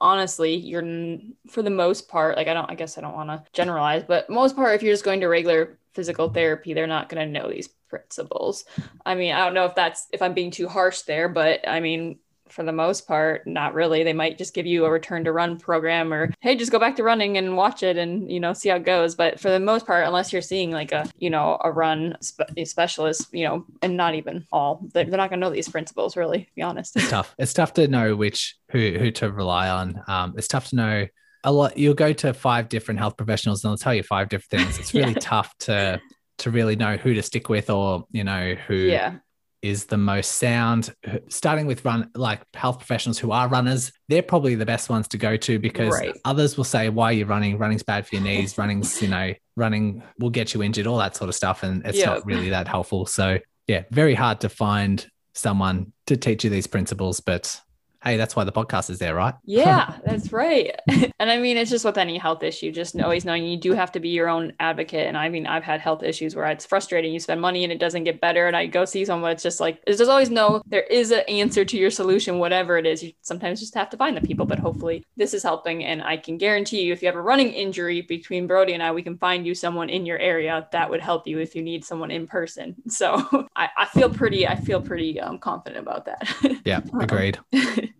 [0.00, 3.42] honestly you're for the most part like i don't i guess i don't want to
[3.54, 7.26] generalize but most part if you're just going to regular physical therapy they're not going
[7.26, 8.64] to know these principles.
[9.04, 11.80] I mean i don't know if that's if i'm being too harsh there but i
[11.80, 14.04] mean for the most part not really.
[14.04, 16.96] They might just give you a return to run program or hey just go back
[16.96, 19.14] to running and watch it and you know see how it goes.
[19.14, 22.64] But for the most part unless you're seeing like a you know a run spe-
[22.64, 26.16] specialist you know and not even all they're, they're not going to know these principles
[26.16, 26.96] really be honest.
[26.96, 27.34] It's tough.
[27.38, 30.02] It's tough to know which who who to rely on.
[30.06, 31.06] Um, it's tough to know
[31.46, 34.62] a lot you'll go to five different health professionals and they'll tell you five different
[34.62, 35.18] things it's really yeah.
[35.20, 35.98] tough to
[36.38, 39.14] to really know who to stick with or you know who yeah
[39.62, 40.94] is the most sound
[41.28, 45.16] starting with run like health professionals who are runners they're probably the best ones to
[45.16, 46.14] go to because right.
[46.24, 49.32] others will say why are you running running's bad for your knees running's you know
[49.56, 52.06] running will get you injured all that sort of stuff and it's yep.
[52.06, 56.66] not really that helpful so yeah very hard to find someone to teach you these
[56.66, 57.60] principles but
[58.06, 59.34] hey, that's why the podcast is there, right?
[59.44, 60.70] Yeah, that's right.
[61.18, 63.90] and I mean, it's just with any health issue, just always knowing you do have
[63.92, 65.06] to be your own advocate.
[65.06, 67.12] And I mean, I've had health issues where it's frustrating.
[67.12, 68.46] You spend money and it doesn't get better.
[68.46, 71.64] And I go see someone, it's just like, there's always no, there is an answer
[71.64, 73.02] to your solution, whatever it is.
[73.02, 75.84] You sometimes just have to find the people, but hopefully this is helping.
[75.84, 78.92] And I can guarantee you, if you have a running injury between Brodie and I,
[78.92, 81.84] we can find you someone in your area that would help you if you need
[81.84, 82.74] someone in person.
[82.96, 86.60] So I, I feel pretty, I feel pretty um, confident about that.
[86.64, 87.38] Yeah, agreed.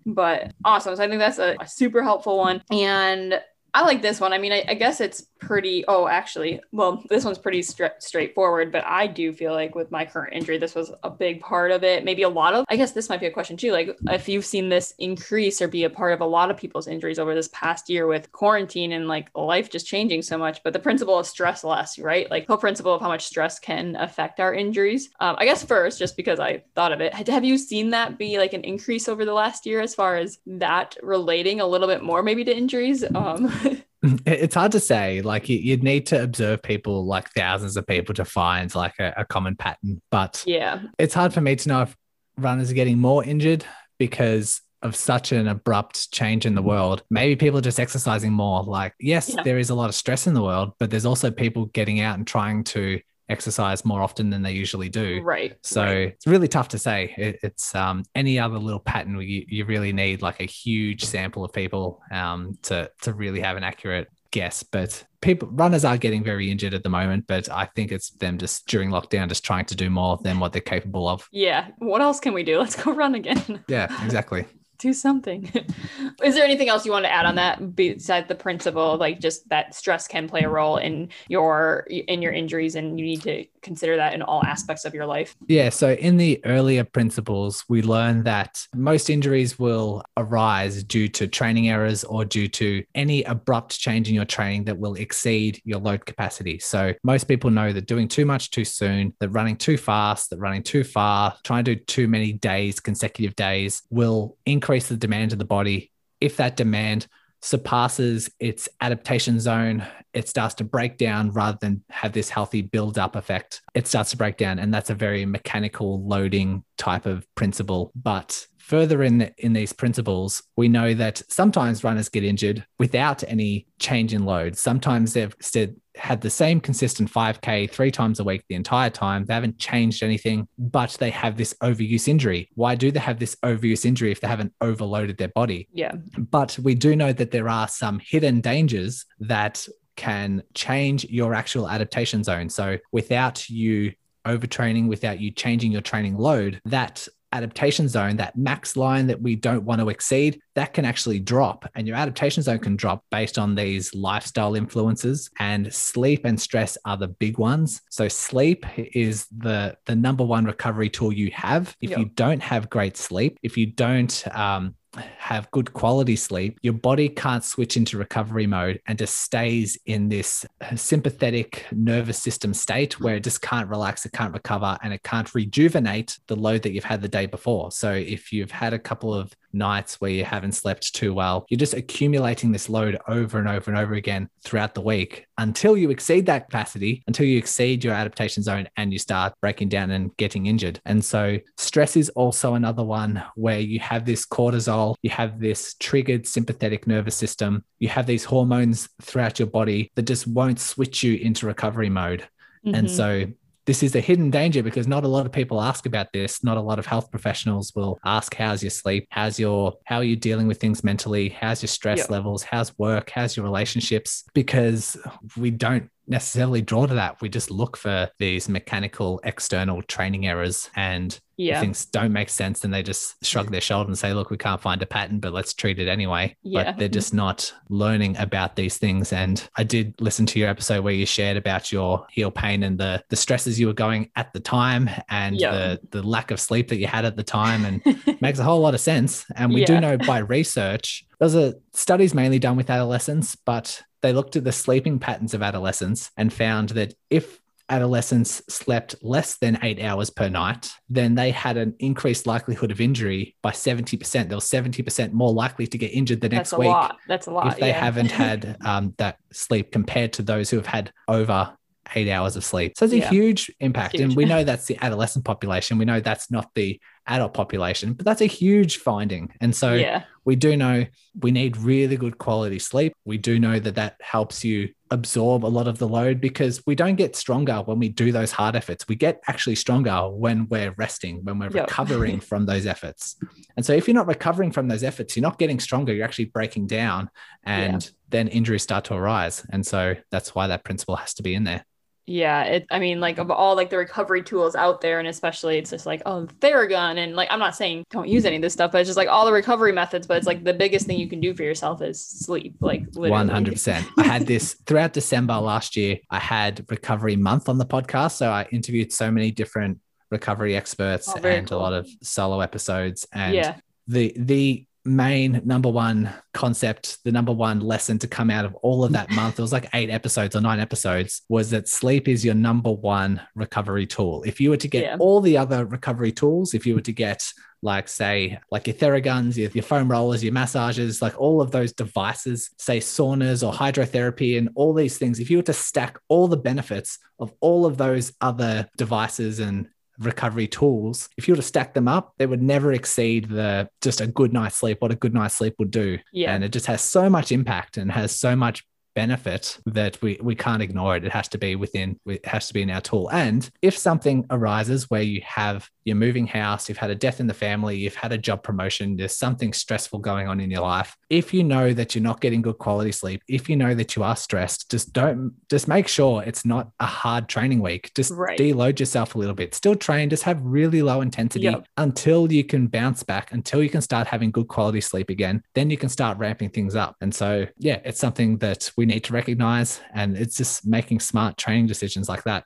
[0.07, 0.97] But awesome.
[0.97, 2.63] So I think that's a, a super helpful one.
[2.71, 3.41] And
[3.77, 4.33] I like this one.
[4.33, 5.85] I mean, I, I, guess it's pretty.
[5.87, 8.73] Oh, actually, well, this one's pretty stra- straightforward.
[8.73, 11.85] But I do feel like with my current injury, this was a big part of
[11.85, 12.03] it.
[12.03, 12.65] Maybe a lot of.
[12.71, 13.73] I guess this might be a question too.
[13.73, 16.87] Like, if you've seen this increase or be a part of a lot of people's
[16.89, 20.63] injuries over this past year with quarantine and like life just changing so much.
[20.63, 22.31] But the principle of stress less, right?
[22.31, 25.11] Like, the principle of how much stress can affect our injuries.
[25.21, 28.39] Um, I guess first, just because I thought of it, have you seen that be
[28.39, 32.03] like an increase over the last year as far as that relating a little bit
[32.03, 33.05] more maybe to injuries?
[33.15, 33.53] Um,
[34.27, 35.23] it's hard to say.
[35.23, 39.25] Like you'd need to observe people, like thousands of people, to find like a, a
[39.25, 40.01] common pattern.
[40.11, 41.97] But yeah, it's hard for me to know if
[42.37, 43.65] runners are getting more injured
[43.99, 47.03] because of such an abrupt change in the world.
[47.11, 48.63] Maybe people are just exercising more.
[48.63, 49.43] Like, yes, yeah.
[49.43, 52.17] there is a lot of stress in the world, but there's also people getting out
[52.17, 55.21] and trying to exercise more often than they usually do.
[55.23, 55.57] Right.
[55.63, 55.97] So right.
[56.09, 57.15] it's really tough to say.
[57.17, 61.05] It, it's um, any other little pattern where you, you really need like a huge
[61.05, 64.63] sample of people um, to to really have an accurate guess.
[64.63, 68.39] But people runners are getting very injured at the moment, but I think it's them
[68.39, 71.29] just during lockdown just trying to do more than what they're capable of.
[71.33, 71.69] Yeah.
[71.79, 72.59] What else can we do?
[72.59, 73.65] Let's go run again.
[73.69, 74.47] yeah, exactly
[74.79, 75.51] do something.
[76.23, 79.49] Is there anything else you want to add on that besides the principle, like just
[79.49, 83.45] that stress can play a role in your in your injuries, and you need to
[83.63, 85.35] consider that in all aspects of your life?
[85.49, 85.71] Yeah.
[85.71, 91.69] So in the earlier principles, we learned that most injuries will arise due to training
[91.69, 96.07] errors or due to any abrupt change in your training that will exceed your load
[96.07, 96.59] capacity.
[96.59, 100.39] So most people know that doing too much too soon, that running too fast, that
[100.39, 104.97] running too far, trying to do too many days, consecutive days will increase increase the
[104.97, 105.93] demand of the body.
[106.21, 107.07] If that demand
[107.41, 112.99] surpasses its adaptation zone, it starts to break down rather than have this healthy build
[112.99, 113.63] up effect.
[113.75, 114.59] It starts to break down.
[114.59, 117.93] And that's a very mechanical loading type of principle.
[117.95, 123.67] But further in in these principles, we know that sometimes runners get injured without any
[123.79, 124.57] change in load.
[124.57, 129.25] Sometimes they've said had the same consistent 5K three times a week the entire time.
[129.25, 132.51] They haven't changed anything, but they have this overuse injury.
[132.55, 135.69] Why do they have this overuse injury if they haven't overloaded their body?
[135.73, 135.93] Yeah.
[136.19, 141.69] But we do know that there are some hidden dangers that can change your actual
[141.69, 142.51] adaptation zone.
[142.51, 143.93] So without you
[144.27, 149.37] overtraining, without you changing your training load, that adaptation zone, that max line that we
[149.37, 151.69] don't want to exceed, that can actually drop.
[151.75, 155.31] And your adaptation zone can drop based on these lifestyle influences.
[155.39, 157.83] And sleep and stress are the big ones.
[157.91, 161.77] So sleep is the the number one recovery tool you have.
[161.81, 161.99] If Yep.
[161.99, 164.75] you don't have great sleep, if you don't um,
[165.19, 170.09] have good quality sleep, your body can't switch into recovery mode and just stays in
[170.09, 174.93] this uh, sympathetic nervous system state where it just can't relax, it can't recover, and
[174.93, 177.71] it can't rejuvenate the load that you've had the day before.
[177.71, 181.59] So if you've had a couple of nights where you haven't slept too well, you're
[181.59, 185.91] just accumulating this load over and over and over again throughout the week until you
[185.91, 190.17] exceed that capacity, until you exceed your adaptation zone and you start breaking down and
[190.17, 190.81] getting injured.
[190.85, 195.75] And so, stress is also another one where you have this cortisol, you have this
[195.81, 201.03] triggered sympathetic nervous system, you have these hormones throughout your body that just won't switch
[201.03, 202.27] you into recovery mode.
[202.65, 202.91] And Mhm.
[202.91, 203.27] so
[203.67, 206.43] this is a hidden danger because not a lot of people ask about this.
[206.45, 209.09] Not a lot of health professionals will ask, how's your sleep?
[209.11, 211.29] How's your, how are you dealing with things mentally?
[211.29, 212.07] How's your stress Yeah.
[212.11, 212.45] levels?
[212.45, 213.11] How's work?
[213.11, 214.25] How's your relationships?
[214.35, 214.97] Because
[215.37, 217.21] we don't necessarily draw to that.
[217.21, 221.61] We just look for these mechanical external training errors and if yeah.
[221.61, 224.61] things don't make sense, then they just shrug their shoulder and say, look, we can't
[224.61, 226.35] find a pattern, but let's treat it anyway.
[226.43, 226.65] Yeah.
[226.65, 229.13] But they're just not learning about these things.
[229.13, 232.79] And I did listen to your episode where you shared about your heel pain and
[232.79, 235.51] the the stresses you were going at the time and Yeah.
[235.51, 238.61] the the lack of sleep that you had at the time and makes a whole
[238.61, 239.27] lot of sense.
[239.37, 244.13] And we do know by research, those are studies mainly done with adolescents, but they
[244.13, 249.59] looked at the sleeping patterns of adolescents and found that if adolescents slept less than
[249.65, 254.29] eight hours per night, then they had an increased likelihood of injury by 70%.
[254.29, 256.99] They were 70% more likely to get injured the That's next a week lot.
[257.09, 257.49] That's a lot.
[257.49, 257.81] if they yeah.
[257.81, 261.57] haven't had um, that sleep compared to those who have had over
[261.97, 262.75] eight hours of sleep.
[262.79, 263.11] So it's a Yeah.
[263.11, 263.95] huge impact.
[263.95, 264.03] Huge.
[264.05, 265.79] And we know that's the adolescent population.
[265.79, 269.33] We know that's not the adult population, but that's a huge finding.
[269.41, 270.05] And so yeah.
[270.25, 270.87] we do know
[271.21, 272.93] we need really good quality sleep.
[273.05, 276.75] We do know that that helps you absorb a lot of the load because we
[276.75, 278.87] don't get stronger when we do those hard efforts.
[278.89, 281.69] We get actually stronger when we're resting, when we're Yep.
[281.69, 283.17] recovering from those efforts.
[283.57, 286.27] And so if you're not recovering from those efforts, you're not getting stronger, you're actually
[286.27, 287.11] breaking down
[287.45, 289.45] and then injuries start to arise.
[289.51, 291.65] And so that's why that principle has to be in there.
[292.09, 292.67] Yeah, it.
[292.71, 295.87] I mean, like of all like the recovery tools out there, and especially it's just
[295.87, 298.81] like oh Theragun, and like I'm not saying don't use any of this stuff, but
[298.81, 300.07] it's just like all the recovery methods.
[300.07, 302.57] But it's like the biggest thing you can do for yourself is sleep.
[302.61, 303.11] Like literally.
[303.11, 303.87] One hundred percent.
[303.99, 305.99] I had this throughout December last year.
[306.11, 311.09] I had recovery month on the podcast, so I interviewed so many different recovery experts
[311.09, 311.59] Oh, and cool.
[311.59, 313.05] a lot of solo episodes.
[313.13, 313.57] And Yeah.
[313.89, 318.85] the the main number one concept, the number one lesson to come out of all
[318.85, 322.25] of that month, it was like eight episodes or nine episodes, was that sleep is
[322.25, 324.23] your number one recovery tool.
[324.25, 324.97] If you were to get Yeah.
[324.99, 327.27] all the other recovery tools, if you were to get
[327.63, 331.73] like say like your theraguns your, your foam rollers your massages like all of those
[331.73, 336.29] devices say saunas or hydrotherapy and all these things if you were to stack all
[336.29, 339.69] the benefits of all of those other devices and
[339.99, 344.01] recovery tools if you were to stack them up they would never exceed the just
[344.01, 346.35] a good night's sleep what a good night's sleep would do Yeah.
[346.35, 348.65] and it just has so much impact and has so much
[348.97, 351.05] benefit that we we can't ignore it.
[351.05, 353.09] It has to be within it has to be in our tool.
[353.13, 357.29] And if something arises where you have you're moving house you've had a death in
[357.29, 360.97] the family you've had a job promotion there's something stressful going on in your life
[361.11, 364.03] if you know that you're not getting good quality sleep if you know that you
[364.03, 367.93] are stressed just don't just make sure it's not a hard training week.
[367.95, 368.37] Just Right.
[368.39, 369.55] deload yourself a little bit.
[369.55, 370.11] Still train.
[370.11, 371.67] Just have really low intensity Yep.
[371.77, 375.43] until you can bounce back until you can start having good quality sleep again.
[375.55, 376.97] Then you can start ramping things up.
[377.01, 381.37] And so yeah it's something that we need to recognize and it's just making smart
[381.37, 382.45] training decisions like that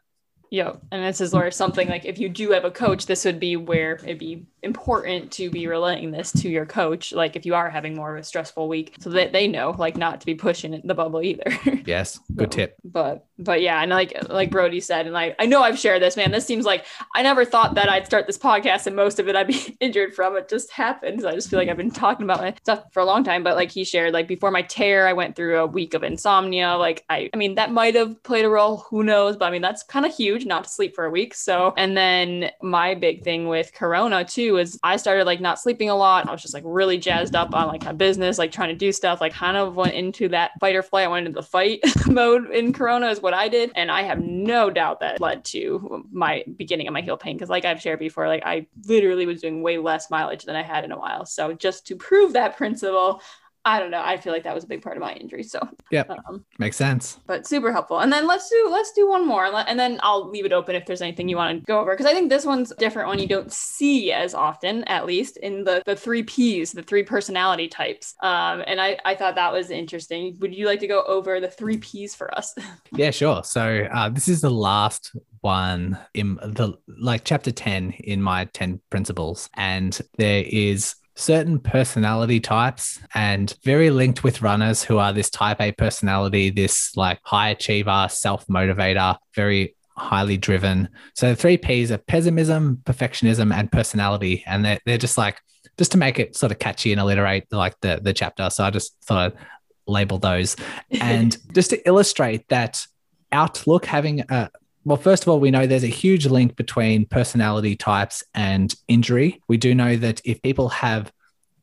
[0.51, 3.39] Yeah, and this is where something like if you do have a coach, this would
[3.39, 7.13] be where it'd be important to be relaying this to your coach.
[7.13, 9.97] Like if you are having more of a stressful week, so that they know like
[9.97, 11.45] not to be pushing the bubble either.
[11.87, 15.47] yes good So, tip But but yeah, and like like Brodie said, and I I
[15.47, 16.31] know I've shared this, man.
[16.31, 16.85] This seems like
[17.15, 20.15] I never thought that I'd start this podcast and most of it I'd be injured
[20.15, 20.37] from.
[20.37, 21.23] It just happened.
[21.23, 23.43] So I just feel like I've been talking about my stuff for a long time.
[23.43, 26.77] But like he shared, like before my tear, I went through a week of insomnia.
[26.77, 28.79] Like I I mean that might have played a role.
[28.91, 29.37] Who knows?
[29.37, 31.35] But I mean that's kind of huge not to sleep for a week.
[31.35, 35.90] So and then my big thing with Corona too is I started like not sleeping
[35.90, 36.29] a lot.
[36.29, 38.92] I was just like really jazzed up on like my business, like trying to do
[38.92, 39.20] stuff.
[39.20, 41.07] Like kind of went into that fight or flight.
[41.07, 44.20] I went into the fight mode in Corona is what I did, and I have
[44.20, 47.37] no doubt that led to my beginning of my heel pain.
[47.37, 50.62] Because like I've shared before, like I literally was doing way less mileage than I
[50.62, 51.26] had in a while.
[51.26, 53.22] So just to prove that principle.
[53.64, 54.01] I don't know.
[54.03, 55.42] I feel like that was a big part of my injury.
[55.42, 57.18] So yeah, um, Makes sense.
[57.27, 58.01] but super helpful.
[58.01, 60.87] And then let's do let's do one more, and then I'll leave it open if
[60.87, 63.26] there's anything you want to go over because I think this one's different one you
[63.26, 68.14] don't see as often, at least in the the three P's, the three personality types.
[68.22, 70.37] Um, and I I thought that was interesting.
[70.41, 72.55] Would you like to go over the three P's for us?
[72.97, 73.45] Yeah, sure.
[73.45, 78.80] So uh, this is the last one in the like chapter 10 in my 10
[78.91, 79.49] principles.
[79.55, 85.61] And there is certain personality types and very linked with runners who are this type
[85.61, 90.89] A personality, this like high achiever, self motivator, very highly driven.
[91.15, 94.43] So the three P's are pessimism, perfectionism, and personality.
[94.47, 95.41] And they're, they're just like,
[95.77, 98.51] just to make it sort of catchy and alliterate like the, the chapter.
[98.51, 99.39] So I just thought I'd
[99.87, 100.57] label those.
[100.91, 102.85] And just to illustrate that
[103.33, 104.51] outlook having a
[104.85, 109.43] well, first of all, we know there's a huge link between personality types and injury.
[109.49, 111.12] We do know that if people have,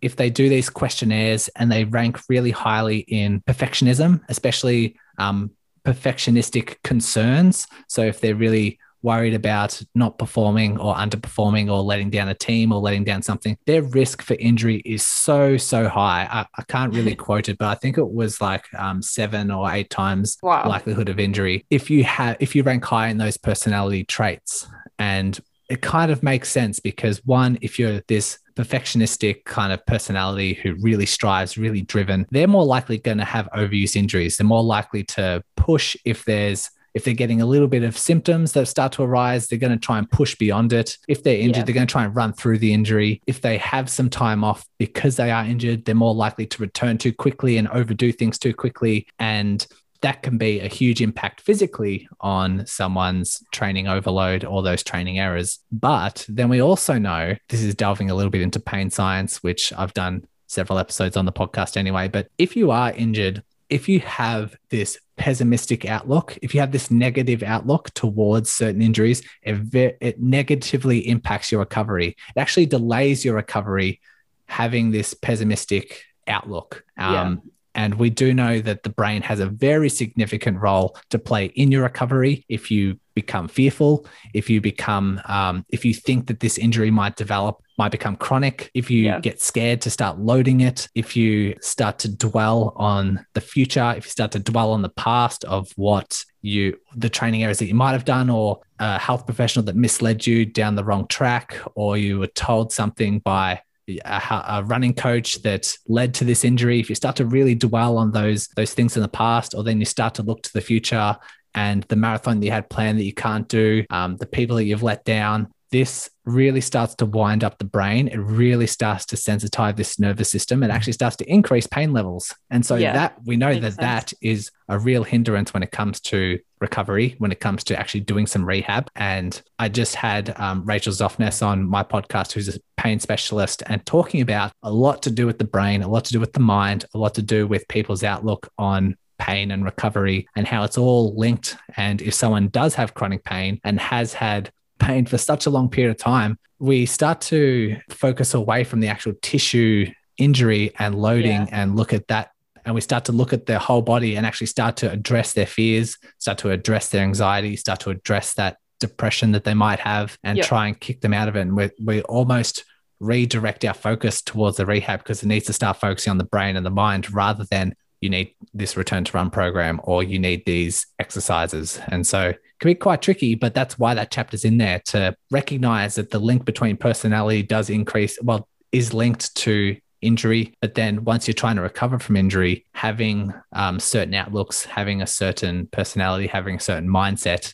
[0.01, 5.51] if they do these questionnaires and they rank really highly in perfectionism, especially um,
[5.84, 7.65] perfectionistic concerns.
[7.88, 12.72] So if they're really worried about not performing or underperforming or letting down a team
[12.72, 16.28] or letting down something, their risk for injury is so, so high.
[16.32, 19.72] I, I can't really quote it, but I think it was like um, seven or
[19.72, 20.68] eight times Wow.
[20.68, 24.68] likelihood of injury if you have if you rank high in those personality traits.
[25.00, 25.39] And
[25.70, 30.76] it kind of makes sense because one, if you're this perfectionistic kind of personality who
[30.82, 34.38] really strives, really driven, they're more likely going to have overuse injuries.
[34.38, 38.52] They're more likely to push if there's if they're getting a little bit of symptoms
[38.52, 40.98] that start to arise, they're going to try and push beyond it.
[41.08, 41.64] If they're injured, Yeah.
[41.64, 43.22] they're going to try and run through the injury.
[43.28, 46.98] If they have some time off because they are injured, they're more likely to return
[46.98, 49.08] too quickly and overdo things too quickly.
[49.20, 49.66] And
[50.02, 55.60] that can be a huge impact physically on someone's training overload or those training errors.
[55.72, 59.74] But then we also know this is delving a little bit into pain science, which
[59.74, 62.08] I've done several episodes on the podcast anyway.
[62.08, 66.89] But if you are injured, if you have this pessimistic outlook, if you have this
[66.89, 72.15] negative outlook towards certain injuries, it, it negatively impacts your recovery.
[72.36, 73.99] It actually delays your recovery
[74.45, 76.84] having this pessimistic outlook.
[76.97, 77.22] Yeah.
[77.22, 77.41] Um,
[77.78, 81.71] And we do know that the brain has a very significant role to play in
[81.71, 82.43] your recovery.
[82.49, 87.15] If you become fearful, if you become, um, if you think that this injury might
[87.15, 89.19] develop, might become chronic, if you Yeah.
[89.19, 94.05] get scared to start loading it, if you start to dwell on the future, if
[94.05, 97.75] you start to dwell on the past of what you, the training areas that you
[97.75, 101.95] might have done, or a health professional that misled you down the wrong track, or
[101.97, 106.79] you were told something by a, a running coach that led to this injury.
[106.79, 109.79] If you start to really dwell on those those things in the past or then
[109.79, 111.15] you start to look to the future
[111.53, 114.65] and the marathon that you had planned that you can't do um, the people that
[114.65, 118.07] you've let down this really starts to wind up the brain.
[118.07, 120.63] It really starts to sensitize this nervous system.
[120.63, 122.34] It actually starts to increase pain levels.
[122.49, 123.76] And so Yeah, that we know that sense.
[123.78, 127.99] that is a real hindrance when it comes to recovery when it comes to actually
[127.99, 128.89] doing some rehab.
[128.95, 133.86] And i just had um, rachel zoffness on my podcast who's a pain specialist and
[133.86, 136.39] talking about a lot to do with the brain a lot to do with the
[136.39, 140.78] mind a lot to do with people's outlook on pain and recovery and how it's
[140.78, 141.55] all linked.
[141.76, 145.69] And if someone does have chronic pain and has had pain for such a long
[145.69, 149.86] period of time we start to focus away from the actual tissue
[150.17, 151.47] injury and loading Yeah.
[151.51, 152.30] and look at that
[152.65, 155.45] and we start to look at their whole body and actually start to address their
[155.45, 160.17] fears, start to address their anxiety, start to address that depression that they might have
[160.23, 160.45] and Yep.
[160.47, 161.41] try and kick them out of it.
[161.41, 162.65] And we, we almost
[162.99, 166.55] redirect our focus towards the rehab because it needs to start focusing on the brain
[166.57, 170.43] and the mind rather than you need this return to run program or you need
[170.45, 171.80] these exercises.
[171.88, 175.95] And so can be quite tricky, but that's why that chapter's in there to recognize
[175.95, 180.53] that the link between personality does increase, well, is linked to injury.
[180.62, 185.08] But then once you're trying to recover from injury, having um, certain outlooks, having a
[185.08, 187.53] certain personality, having a certain mindset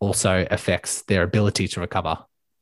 [0.00, 2.18] also affects their ability to recover.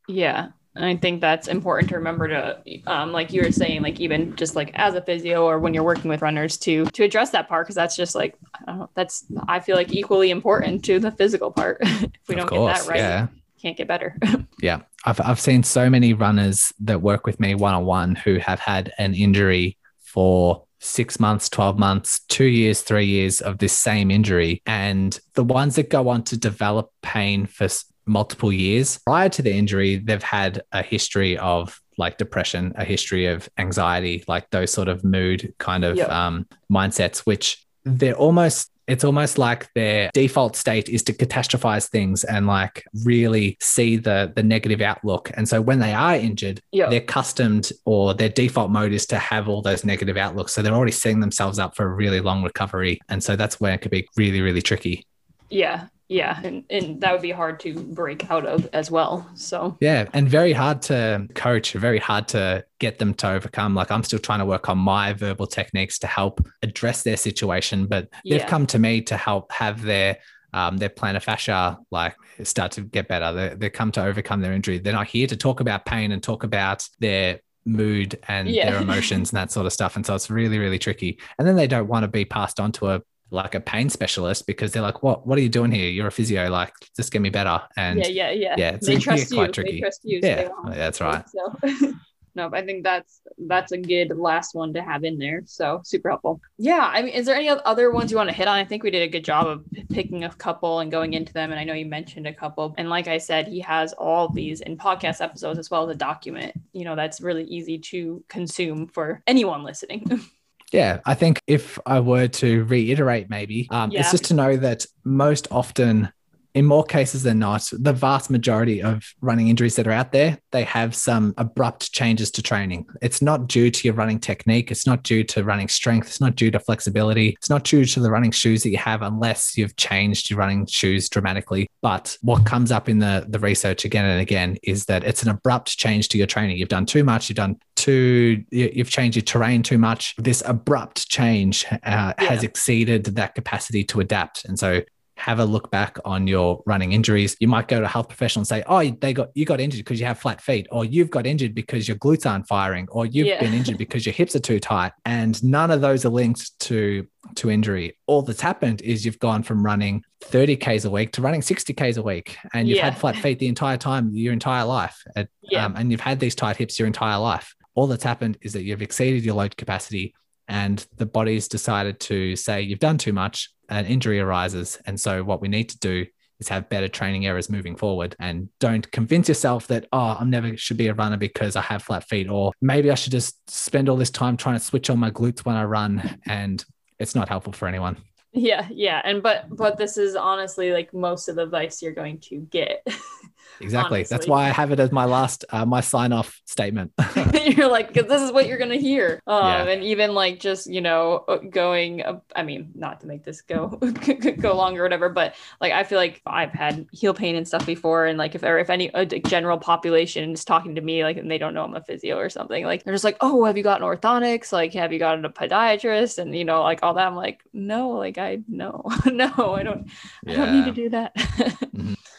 [0.08, 0.48] Yeah.
[0.74, 4.56] I think that's important to remember to, um, like you were saying, like even just
[4.56, 7.66] like as a physio or when you're working with runners to to address that part
[7.66, 11.50] because that's just like I don't that's I feel like equally important to the physical
[11.50, 11.78] part.
[11.82, 13.26] if we don't of course, get that right, yeah.
[13.60, 14.18] can't get better.
[14.62, 14.82] Yeah.
[15.04, 18.60] I've, I've seen so many runners that work with me one on one who have
[18.60, 24.10] had an injury for six months, 12 months, two years, three years of this same
[24.10, 24.62] injury.
[24.66, 27.68] And the ones that go on to develop pain for
[28.06, 33.26] multiple years prior to the injury, they've had a history of like depression, a history
[33.26, 36.10] of anxiety, like those sort of mood kind of Yep.
[36.10, 42.24] um, mindsets, which they're almost it's almost like their default state is to catastrophize things
[42.24, 46.88] and like really see the the negative outlook and so when they are injured Yeah.
[46.90, 50.74] they're accustomed or their default mode is to have all those negative outlooks so they're
[50.74, 53.92] already setting themselves up for a really long recovery and so that's where it could
[53.92, 55.06] be really really tricky
[55.48, 55.86] Yeah.
[56.12, 56.38] Yeah.
[56.44, 59.28] And, and that would be hard to break out of as well.
[59.34, 63.74] So, Yeah, and very hard to coach, very hard to get them to overcome.
[63.74, 67.86] Like I'm still trying to work on my verbal techniques to help address their situation,
[67.86, 70.18] but they've come to me to help have their
[70.54, 73.32] um, their plantar fascia like start to get better.
[73.32, 74.78] They, they come to overcome their injury.
[74.78, 78.70] They're not here to talk about pain and talk about their mood and Yeah.
[78.70, 79.96] their emotions and that sort of stuff.
[79.96, 81.18] And so it's really, really tricky.
[81.38, 83.00] And then they don't want to be passed on to a
[83.32, 85.88] like a pain specialist because they're like, what, what are you doing here?
[85.90, 87.60] You're a physio, like just get me better.
[87.76, 88.54] And yeah, yeah, yeah.
[88.58, 89.52] yeah, it's- they trust quite you.
[89.52, 89.72] tricky.
[89.72, 90.20] They trust you.
[90.22, 90.74] so yeah, won't.
[90.74, 91.24] that's right.
[91.28, 91.92] So
[92.34, 95.42] no, I think that's that's a good last one to have in there.
[95.46, 96.40] So super helpful.
[96.56, 98.56] Yeah, I mean, is there any other ones you want to hit on?
[98.58, 101.50] I think we did a good job of picking a couple and going into them.
[101.50, 102.74] And I know you mentioned a couple.
[102.78, 105.98] And like I said, he has all these in podcast episodes as well as a
[105.98, 106.54] document.
[106.72, 110.20] You know, that's really easy to consume for anyone listening.
[110.72, 114.00] Yeah, I think if I were to reiterate, maybe um, Yeah.
[114.00, 116.10] it's just to know that most often,
[116.54, 120.38] in more cases than not, the vast majority of running injuries that are out there,
[120.50, 122.86] they have some abrupt changes to training.
[123.00, 124.70] It's not due to your running technique.
[124.70, 126.08] It's not due to running strength.
[126.08, 127.30] It's not due to flexibility.
[127.38, 130.66] It's not due to the running shoes that you have, unless you've changed your running
[130.66, 131.68] shoes dramatically.
[131.80, 135.30] But what comes up in the the research again and again is that it's an
[135.30, 136.58] abrupt change to your training.
[136.58, 137.28] You've done too much.
[137.28, 138.44] You've done too.
[138.50, 140.14] you- You've changed your terrain too much.
[140.18, 144.82] This abrupt change uh, has exceeded that capacity to adapt, and so
[145.16, 147.36] have a look back on your running injuries.
[147.38, 149.78] You might go to a health professional and say, "Oh, they got you got injured
[149.84, 153.06] because you have flat feet, or you've got injured because your glutes aren't firing, or
[153.06, 153.40] you've Yeah.
[153.40, 157.06] been injured because your hips are too tight." And none of those are linked to
[157.36, 157.96] to injury.
[158.06, 161.72] All that's happened is you've gone from running 30 k's a week to running 60
[161.72, 162.86] k's a week, and you've Yeah.
[162.86, 165.64] had flat feet the entire time, your entire life, and, Yeah.
[165.66, 167.54] um, and you've had these tight hips your entire life.
[167.74, 170.14] All that's happened is that you've exceeded your load capacity
[170.48, 175.22] and the body's decided to say you've done too much an injury arises and so
[175.22, 176.06] what we need to do
[176.38, 180.56] is have better training errors moving forward and don't convince yourself that oh i'm never
[180.56, 183.88] should be a runner because i have flat feet or maybe i should just spend
[183.88, 186.64] all this time trying to switch on my glutes when i run and
[186.98, 187.96] it's not helpful for anyone
[188.34, 189.02] yeah, yeah.
[189.04, 192.86] And but but this is honestly like most of the advice you're going to get.
[193.60, 194.02] exactly.
[194.02, 196.92] That's why i have it as my last uh, my sign off statement.
[197.46, 199.20] You're like because this is what you're gonna hear.
[199.26, 199.64] Um Yeah.
[199.64, 203.42] and even like just you know uh, going uh, i mean not to make this
[203.42, 203.68] go
[204.40, 207.64] go longer or whatever but like i feel like i've had heel pain and stuff
[207.66, 211.16] before and like if or if any a general population is talking to me like
[211.16, 213.56] and they don't know i'm a physio or something like they're just like oh have
[213.56, 214.52] you gotten orthotics?
[214.52, 216.18] Like have you gotten a podiatrist?
[216.18, 217.06] And you know like all that.
[217.06, 219.90] I'm like no like i no no i don't
[220.26, 221.14] i don't need to do that.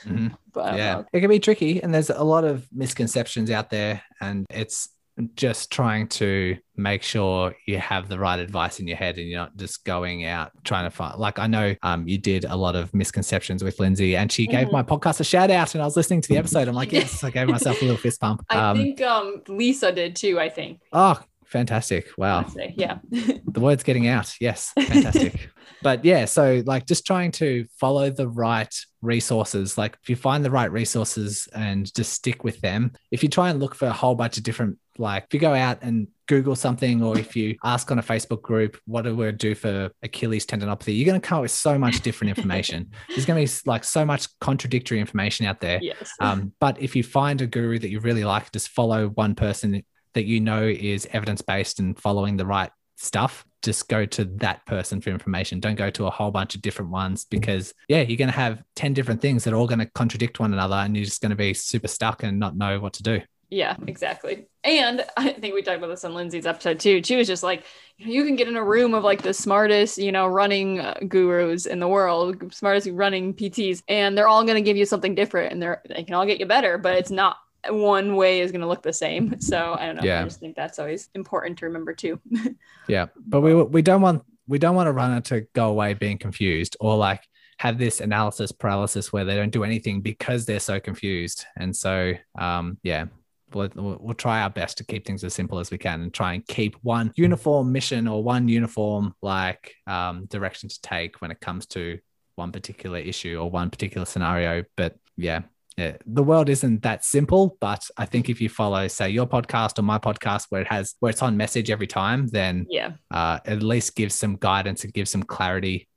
[0.05, 0.35] Mhm.
[0.53, 4.01] But yeah uh, it can be tricky and there's a lot of misconceptions out there
[4.21, 4.89] and it's
[5.35, 9.39] just trying to make sure you have the right advice in your head and you're
[9.39, 12.75] not just going out trying to find like i know um, you did a lot
[12.75, 14.71] of misconceptions with lindsay and she gave Mhm.
[14.71, 17.23] my podcast a shout out and i was listening to the episode i'm like yes
[17.23, 20.49] i gave myself a little fist bump i um, think um lisa did too i
[20.49, 22.73] think oh fantastic wow say.
[22.75, 24.33] yeah the word's getting out.
[24.39, 25.49] Yes, fantastic.
[25.83, 28.73] but yeah, so like just trying to follow the right
[29.03, 29.77] resources.
[29.77, 32.93] Like if you find the right resources and just stick with them.
[33.11, 35.53] If you try and look for a whole bunch of different, like if you go
[35.53, 39.31] out and Google something, or if you ask on a Facebook group, what do we
[39.31, 40.95] do for Achilles tendinopathy?
[40.97, 42.91] You're going to come up with so much different information.
[43.09, 45.79] There's going to be like so much contradictory information out there.
[45.81, 49.35] yes Um, but if you find a guru that you really like, just follow one
[49.35, 49.83] person
[50.13, 53.45] that you know is evidence based and following the right stuff.
[53.61, 55.59] Just go to that person for information.
[55.59, 58.61] Don't go to a whole bunch of different ones because, yeah, you're going to have
[58.75, 61.29] 10 different things that are all going to contradict one another and you're just going
[61.29, 63.21] to be super stuck and not know what to do.
[63.53, 64.47] Yeah, exactly.
[64.63, 67.03] And I think we talked about this on Lindsay's episode too.
[67.03, 67.63] She was just like,
[67.97, 70.95] you, you can get in a room of like the smartest, you know, running uh,
[71.07, 75.13] gurus in the world, smartest running PTs, and they're all going to give you something
[75.13, 77.37] different and they're, they can all get you better, but it's not
[77.69, 79.35] one way is going to look the same.
[79.39, 80.03] So I don't know.
[80.03, 80.21] Yeah.
[80.21, 82.19] I just think that's always important to remember too.
[82.87, 83.07] Yeah.
[83.15, 86.75] But we, we don't want, we don't want a runner to go away being confused
[86.79, 87.21] or like
[87.59, 91.45] have this analysis paralysis where they don't do anything because they're so confused.
[91.57, 93.05] And so, um, yeah,
[93.53, 96.13] we'll, we'll we'll try our best to keep things as simple as we can and
[96.13, 101.31] try and keep one uniform mission or one uniform like um, direction to take when
[101.31, 101.99] it comes to
[102.35, 104.63] one particular issue or one particular scenario.
[104.75, 105.41] But yeah,
[105.77, 107.57] yeah, the world isn't that simple.
[107.59, 110.95] But I think if you follow, say, your podcast or my podcast, where it has
[110.99, 112.91] where it's on message every time, then yeah.
[113.11, 115.87] uh, at least gives some guidance and gives some clarity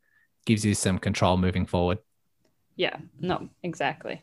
[0.46, 1.98] gives you some control moving forward.
[2.76, 4.22] Yeah, no, exactly.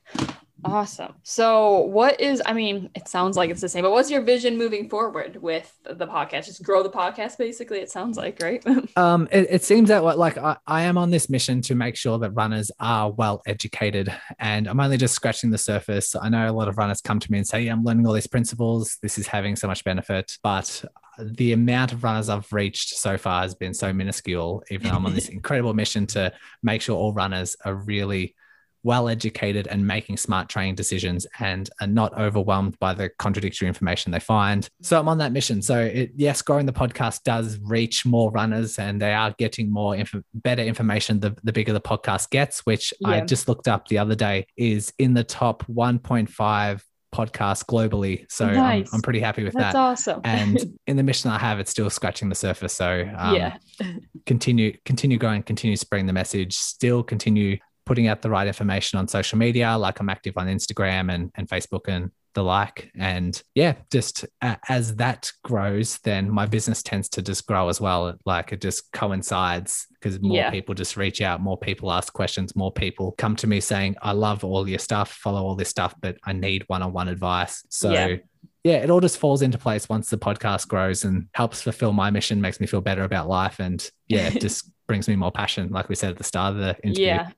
[0.65, 1.13] Awesome.
[1.23, 4.57] So, what is, I mean, it sounds like it's the same, but what's your vision
[4.57, 6.45] moving forward with the podcast?
[6.45, 8.65] Just grow the podcast, basically, it sounds like, right?
[8.97, 11.95] um, it, it seems that what, like, I, I am on this mission to make
[11.95, 16.15] sure that runners are well educated, and I'm only just scratching the surface.
[16.15, 18.13] I know a lot of runners come to me and say, yeah, I'm learning all
[18.13, 18.97] these principles.
[19.01, 20.85] This is having so much benefit, but
[21.19, 25.05] the amount of runners I've reached so far has been so minuscule, even though I'm
[25.05, 26.31] on this incredible mission to
[26.61, 28.35] make sure all runners are really
[28.83, 34.11] well educated and making smart training decisions and are not overwhelmed by the contradictory information
[34.11, 34.69] they find.
[34.81, 35.61] So I'm on that mission.
[35.61, 39.95] So it, yes, growing the podcast does reach more runners and they are getting more
[39.95, 43.09] inf- better information the, the bigger the podcast gets, which yeah.
[43.09, 46.81] I just looked up the other day is in the top 1.5
[47.13, 48.25] podcast globally.
[48.29, 48.89] So nice.
[48.91, 49.79] I'm, I'm, pretty happy with That's that.
[49.79, 50.21] awesome.
[50.23, 52.73] and in the mission I have, it's still scratching the surface.
[52.73, 53.57] So um, yeah,
[54.25, 59.07] continue, continue going, continue spreading the message, still continue putting out the right information on
[59.07, 59.77] social media.
[59.77, 62.91] Like I'm active on Instagram and, and Facebook and the like.
[62.97, 67.79] And yeah, just uh, as that grows, then my business tends to just grow as
[67.79, 68.15] well.
[68.25, 70.49] Like it just coincides because more yeah.
[70.49, 74.13] people just reach out, more people ask questions, more people come to me saying, I
[74.13, 77.65] love all your stuff, follow all this stuff, but I need one on one advice.
[77.69, 78.15] So yeah
[78.63, 82.09] yeah, it all just falls into place once the podcast grows and helps fulfill my
[82.09, 83.59] mission, makes me feel better about life.
[83.59, 86.59] And yeah, it just brings me more passion, like we said at the start of
[86.59, 87.07] the interview.
[87.07, 87.29] Yeah.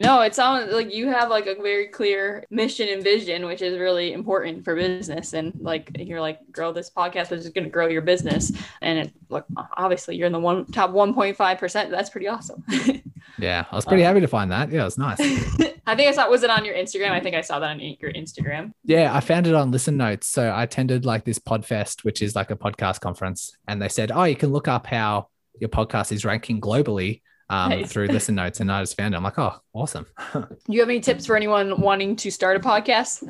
[0.00, 3.78] No, it sounds like you have like a very clear mission and vision, which is
[3.78, 5.34] really important for business.
[5.34, 8.50] And like you're like grow this podcast, which is going to grow your business.
[8.80, 9.44] And it look
[9.76, 11.90] obviously you're in the one top 1.5 percent.
[11.90, 12.64] That's pretty awesome.
[13.38, 14.70] yeah, I was pretty um, happy to find that.
[14.70, 15.20] Yeah, it was nice.
[15.86, 17.10] I think I saw was it on your Instagram?
[17.10, 18.72] I think I saw that on your Instagram.
[18.84, 20.26] Yeah, I found it on Listen Notes.
[20.26, 24.12] So I attended like this Podfest, which is like a podcast conference, and they said,
[24.12, 25.28] oh, you can look up how
[25.60, 27.20] your podcast is ranking globally
[27.50, 27.92] um, nice.
[27.92, 29.16] through listen notes and I just found it.
[29.16, 30.06] I'm like, oh, awesome.
[30.32, 33.24] Do you have any tips for anyone wanting to start a podcast?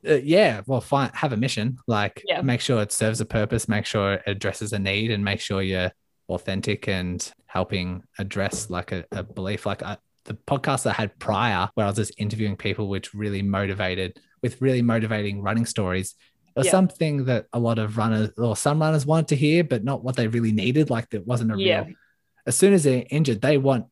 [0.08, 1.10] uh, yeah, well, fine.
[1.12, 1.76] Have a mission.
[1.86, 2.40] Like, yeah.
[2.40, 3.68] make sure it serves a purpose.
[3.68, 5.92] Make sure it addresses a need, and make sure you're
[6.30, 9.66] authentic and helping address like a, a belief.
[9.66, 13.42] Like I, the podcast I had prior, where I was just interviewing people, which really
[13.42, 16.14] motivated with really motivating running stories.
[16.56, 16.72] It was yeah.
[16.72, 20.16] something that a lot of runners or some runners wanted to hear, but not what
[20.16, 20.88] they really needed.
[20.88, 21.84] Like, it wasn't a yeah.
[21.84, 21.94] real
[22.50, 23.86] as soon as they're injured, they want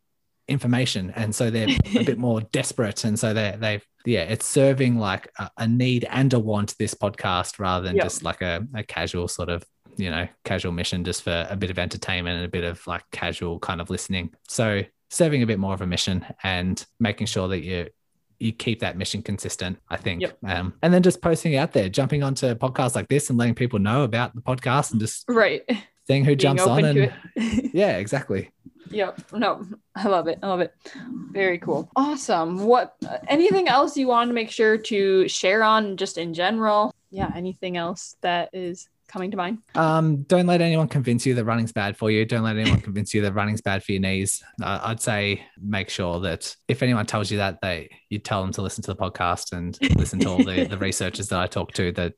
[0.48, 4.98] information, and so they're a bit more desperate, and so they they yeah, it's serving
[4.98, 8.04] like a, a, need and a want this podcast rather than yep.
[8.04, 9.64] just like a, a casual sort of
[9.96, 13.04] you know casual mission just for a bit of entertainment and a bit of like
[13.12, 14.30] casual kind of listening.
[14.48, 17.86] So serving a bit more of a mission and making sure that you
[18.40, 20.22] you keep that mission consistent, I think.
[20.22, 20.38] Yep.
[20.46, 23.78] Um, and then just posting out there, jumping onto podcasts like this and letting people
[23.78, 25.62] know about the podcast and just right
[26.08, 27.12] seeing who jumps on and
[27.74, 28.50] yeah exactly.
[28.90, 29.32] Yep.
[29.32, 30.38] No i love it.
[30.42, 30.74] I love it.
[31.32, 31.90] Very cool.
[31.94, 32.64] Awesome.
[32.64, 36.94] What uh, anything else you want to make sure to share on just in general?
[37.10, 39.58] Yeah anything else that is coming to mind?
[39.74, 42.24] Um don't let anyone convince you that running's bad for you.
[42.24, 44.42] Don't let anyone convince you that running's bad for your knees.
[44.62, 48.52] Uh, i'd say make sure that if anyone tells you that they you tell them
[48.52, 51.72] to listen to the podcast and listen to all the, the researchers that i talk
[51.72, 52.14] to that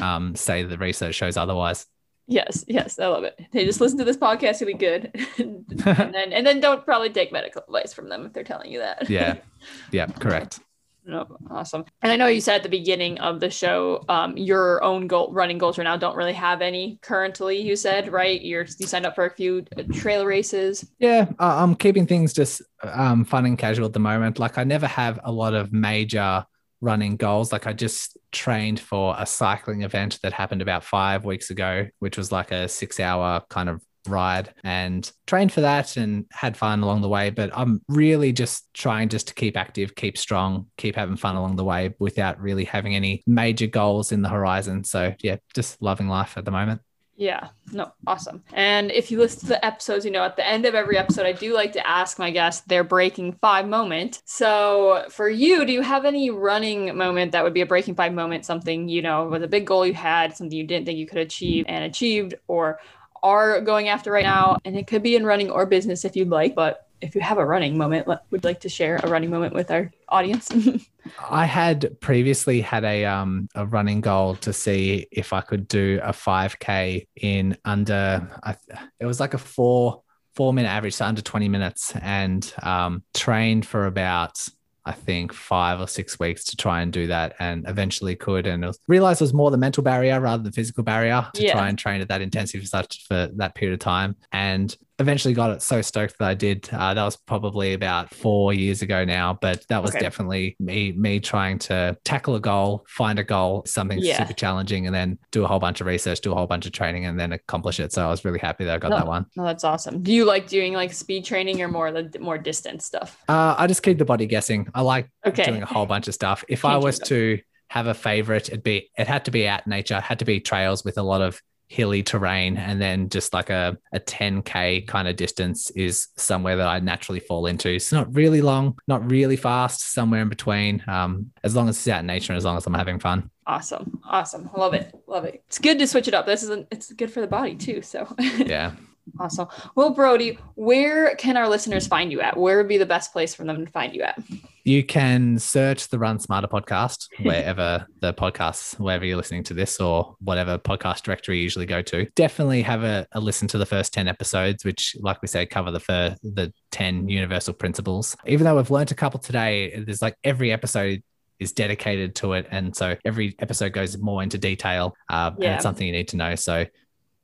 [0.00, 1.84] um, say the research shows otherwise
[2.26, 3.38] Yes, yes, I love it.
[3.52, 7.10] They just listen to this podcast; it'll be good, and then and then don't probably
[7.10, 9.10] take medical advice from them if they're telling you that.
[9.10, 9.36] yeah,
[9.92, 10.60] yeah, correct.
[11.06, 11.84] No, awesome.
[12.00, 15.30] And I know you said at the beginning of the show, um, your own goal
[15.32, 17.60] running goals right now don't really have any currently.
[17.60, 20.86] You said right, you're you signed up for a few uh, trail races.
[20.98, 24.38] Yeah, I'm keeping things just um, fun and casual at the moment.
[24.38, 26.46] Like I never have a lot of major
[26.80, 27.52] running goals.
[27.52, 32.16] Like I just trained for a cycling event that happened about five weeks ago, which
[32.16, 36.82] was like a six hour kind of ride and trained for that and had fun
[36.82, 37.30] along the way.
[37.30, 41.56] But I'm really just trying just to keep active, keep strong, keep having fun along
[41.56, 44.84] the way without really having any major goals in the horizon.
[44.84, 46.80] So yeah, just loving life at the moment.
[47.16, 48.42] Yeah, no, awesome.
[48.52, 51.26] And if you listen to the episodes, you know, at the end of every episode,
[51.26, 54.20] I do like to ask my guests their breaking five moment.
[54.24, 58.12] So for you, do you have any running moment that would be a breaking five
[58.12, 61.06] moment, something, you know, was a big goal you had, something you didn't think you
[61.06, 62.80] could achieve and achieved, or
[63.22, 64.58] are going after right now?
[64.64, 67.38] And it could be in running or business if you'd like, but if you have
[67.38, 70.50] a running moment, would like to share a running moment with our audience.
[71.30, 76.00] I had previously had a um a running goal to see if I could do
[76.02, 78.56] a 5k in under I,
[79.00, 80.02] it was like a 4
[80.34, 84.48] 4 minute average so under 20 minutes and um trained for about
[84.86, 88.66] I think five or six weeks to try and do that and eventually could and
[88.86, 91.52] realized it was more the mental barrier rather than the physical barrier to yeah.
[91.52, 95.34] try and train at that intensity for such for that period of time and eventually
[95.34, 96.68] got it so stoked that I did.
[96.72, 100.00] Uh, that was probably about four years ago now, but that was Okay.
[100.04, 104.16] definitely me me trying to tackle a goal, find a goal, something Yeah.
[104.18, 106.72] super challenging, and then do a whole bunch of research, do a whole bunch of
[106.72, 107.92] training, and then accomplish it.
[107.92, 109.26] So I was really happy that I got that one.
[109.36, 110.02] No, that's awesome.
[110.02, 113.18] Do you like doing like speed training or more the more distance stuff?
[113.28, 114.68] Uh, I just keep the body guessing.
[114.74, 115.44] I like Okay.
[115.44, 116.44] doing a whole bunch of stuff.
[116.48, 117.40] If I was to
[117.70, 120.38] have a favorite, it'd be it had to be out nature, it had to be
[120.38, 125.08] trails with a lot of hilly terrain, and then just like a, a 10k kind
[125.08, 127.68] of distance is somewhere that I naturally fall into.
[127.68, 130.82] It's not really long, not really fast, somewhere in between.
[130.86, 133.30] Um, as long as it's out in nature and as long as I'm having fun.
[133.46, 134.00] Awesome.
[134.08, 134.48] Awesome.
[134.56, 134.94] Love it.
[135.06, 135.42] Love it.
[135.46, 136.26] It's good to switch it up.
[136.26, 137.82] This isn't it's good for the body too.
[137.82, 138.72] So Yeah.
[139.18, 139.48] awesome.
[139.74, 142.36] Well, Brodie, where can our listeners find you at?
[142.36, 144.18] Where would be the best place for them to find you at?
[144.64, 149.78] You can search the Run Smarter podcast wherever the podcasts, wherever you're listening to this
[149.78, 152.06] or whatever podcast directory you usually go to.
[152.16, 155.70] Definitely have a, a listen to the first 10 episodes, which, like we say, cover
[155.70, 158.16] the fir- the 10 universal principles.
[158.26, 161.02] Even though we've learned a couple today, there's like every episode
[161.38, 162.46] is dedicated to it.
[162.50, 166.16] And so every episode goes more into detail uh, and it's something you need to
[166.16, 166.34] know.
[166.36, 166.64] So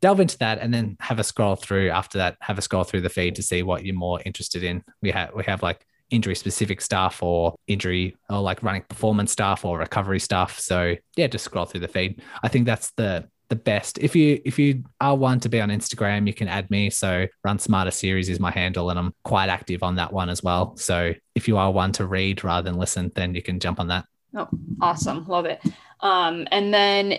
[0.00, 3.02] delve into that and then have a scroll through after that have a scroll through
[3.02, 4.82] the feed to see what you're more interested in.
[5.02, 9.64] We have we have like injury specific stuff or injury or like running performance stuff
[9.64, 10.58] or recovery stuff.
[10.58, 12.22] So yeah just scroll through the feed.
[12.42, 13.98] I think that's the the best.
[13.98, 16.88] If you if you are one to be on instagram you can add me.
[16.90, 20.42] So run smarter series is my handle and i'm quite active on that one as
[20.42, 20.76] well.
[20.76, 23.88] So if you are one to read rather than listen then you can jump on
[23.88, 24.06] that.
[24.34, 24.48] Oh,
[24.80, 25.26] Awesome.
[25.26, 25.60] Love it.
[26.00, 27.18] Um, and then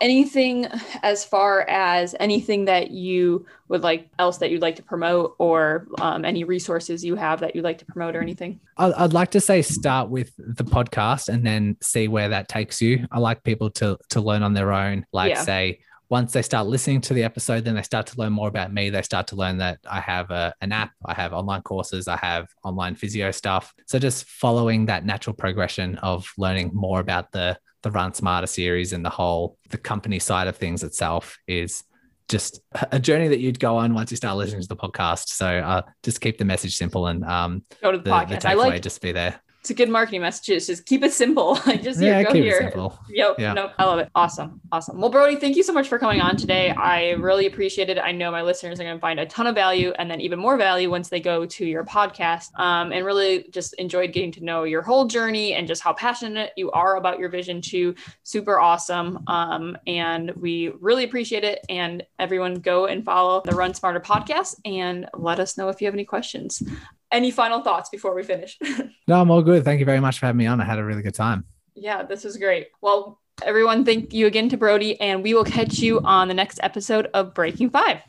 [0.00, 0.66] anything
[1.02, 5.86] as far as anything that you would like else that you'd like to promote or
[5.98, 8.60] um, any resources you have that you'd like to promote or anything?
[8.76, 13.06] I'd like to say start with the podcast and then see where that takes you.
[13.10, 15.04] I like people to to learn on their own.
[15.12, 15.42] Like Yeah.
[15.42, 18.72] say once they start listening to the episode, then they start to learn more about
[18.72, 18.88] me.
[18.88, 22.16] They start to learn that I have a, an app, I have online courses, I
[22.16, 23.74] have online physio stuff.
[23.86, 28.92] So just following that natural progression of learning more about the the Run Smarter series
[28.92, 31.84] and the whole the company side of things itself is
[32.28, 32.60] just
[32.92, 35.28] a journey that you'd go on once you start listening to the podcast.
[35.28, 38.44] So uh, just keep the message simple and um, Go to the, the, the podcast.
[38.44, 39.40] I takeaway like just be there.
[39.68, 40.48] It's a good marketing message.
[40.48, 41.58] It's just keep it simple.
[41.66, 42.56] Like just here, go keep here.
[42.56, 42.98] it simple.
[43.10, 43.34] Yep.
[43.38, 43.52] Yeah.
[43.52, 44.08] No, I love it.
[44.14, 44.62] Awesome.
[44.72, 44.98] Awesome.
[44.98, 46.70] Well, Brodie, thank you so much for coming on today.
[46.70, 47.98] I really appreciate it.
[47.98, 50.38] I know my listeners are going to find a ton of value and then even
[50.38, 52.58] more value once they go to your podcast.
[52.58, 56.52] Um, and really just enjoyed getting to know your whole journey and just how passionate
[56.56, 57.94] you are about your vision too.
[58.22, 59.22] Super awesome.
[59.26, 61.66] Um, and we really appreciate it.
[61.68, 65.86] And everyone go and follow the Run Smarter podcast and let us know if you
[65.86, 66.62] have any questions.
[67.10, 68.58] Any final thoughts before we finish?
[69.08, 69.64] No, I'm all good.
[69.64, 70.60] Thank you very much for having me on.
[70.60, 71.46] I had a really good time.
[71.74, 72.68] Yeah, this was great.
[72.82, 76.60] Well, everyone, thank you again to Brodie, and we will catch you on the next
[76.62, 78.00] episode of Breaking Five.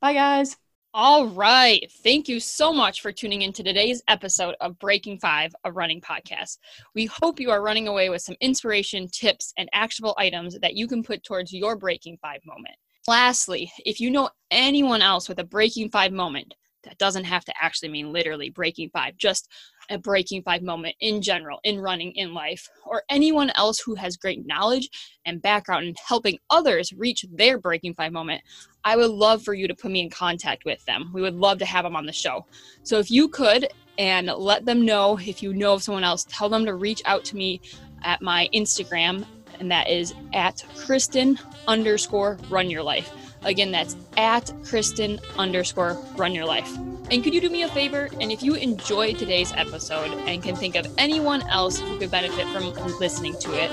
[0.00, 0.56] Bye, guys.
[0.96, 1.90] All right.
[2.04, 6.00] Thank you so much for tuning in to today's episode of Breaking Five, a running
[6.00, 6.58] podcast.
[6.94, 10.86] We hope you are running away with some inspiration, tips, and actionable items that you
[10.86, 12.76] can put towards your Breaking Five moment.
[13.08, 17.52] Lastly, if you know anyone else with a Breaking Five moment, that doesn't have to
[17.60, 19.48] actually mean literally breaking five, just
[19.90, 24.16] a breaking five moment in general, in running, in life, or anyone else who has
[24.16, 24.88] great knowledge
[25.26, 28.42] and background in helping others reach their breaking five moment,
[28.84, 31.10] I would love for you to put me in contact with them.
[31.12, 32.46] We would love to have them on the show.
[32.82, 33.68] So if you could,
[33.98, 37.24] and let them know if you know of someone else, tell them to reach out
[37.26, 37.60] to me
[38.02, 39.24] at my Instagram,
[39.60, 43.12] and that is at Kristen underscore run your life.
[43.44, 46.70] Again, that's at Kristen underscore run your life.
[47.10, 48.08] And could you do me a favor?
[48.20, 52.46] And if you enjoyed today's episode and can think of anyone else who could benefit
[52.48, 53.70] from listening to it,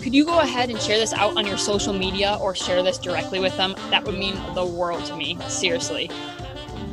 [0.00, 2.96] could you go ahead and share this out on your social media or share this
[2.96, 3.74] directly with them?
[3.90, 6.10] That would mean the world to me, seriously.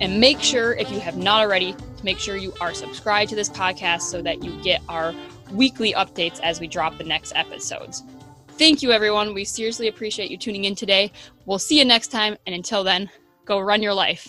[0.02, 3.36] And make sure, if you have not already, to make sure you are subscribed to
[3.36, 5.14] this podcast so that you get our
[5.52, 8.04] weekly updates as we drop the next episodes.
[8.58, 9.36] Thank you, everyone.
[9.36, 11.12] We seriously appreciate you tuning in today.
[11.46, 12.38] We'll see you next time.
[12.48, 13.08] And until then,
[13.46, 14.26] go run your life.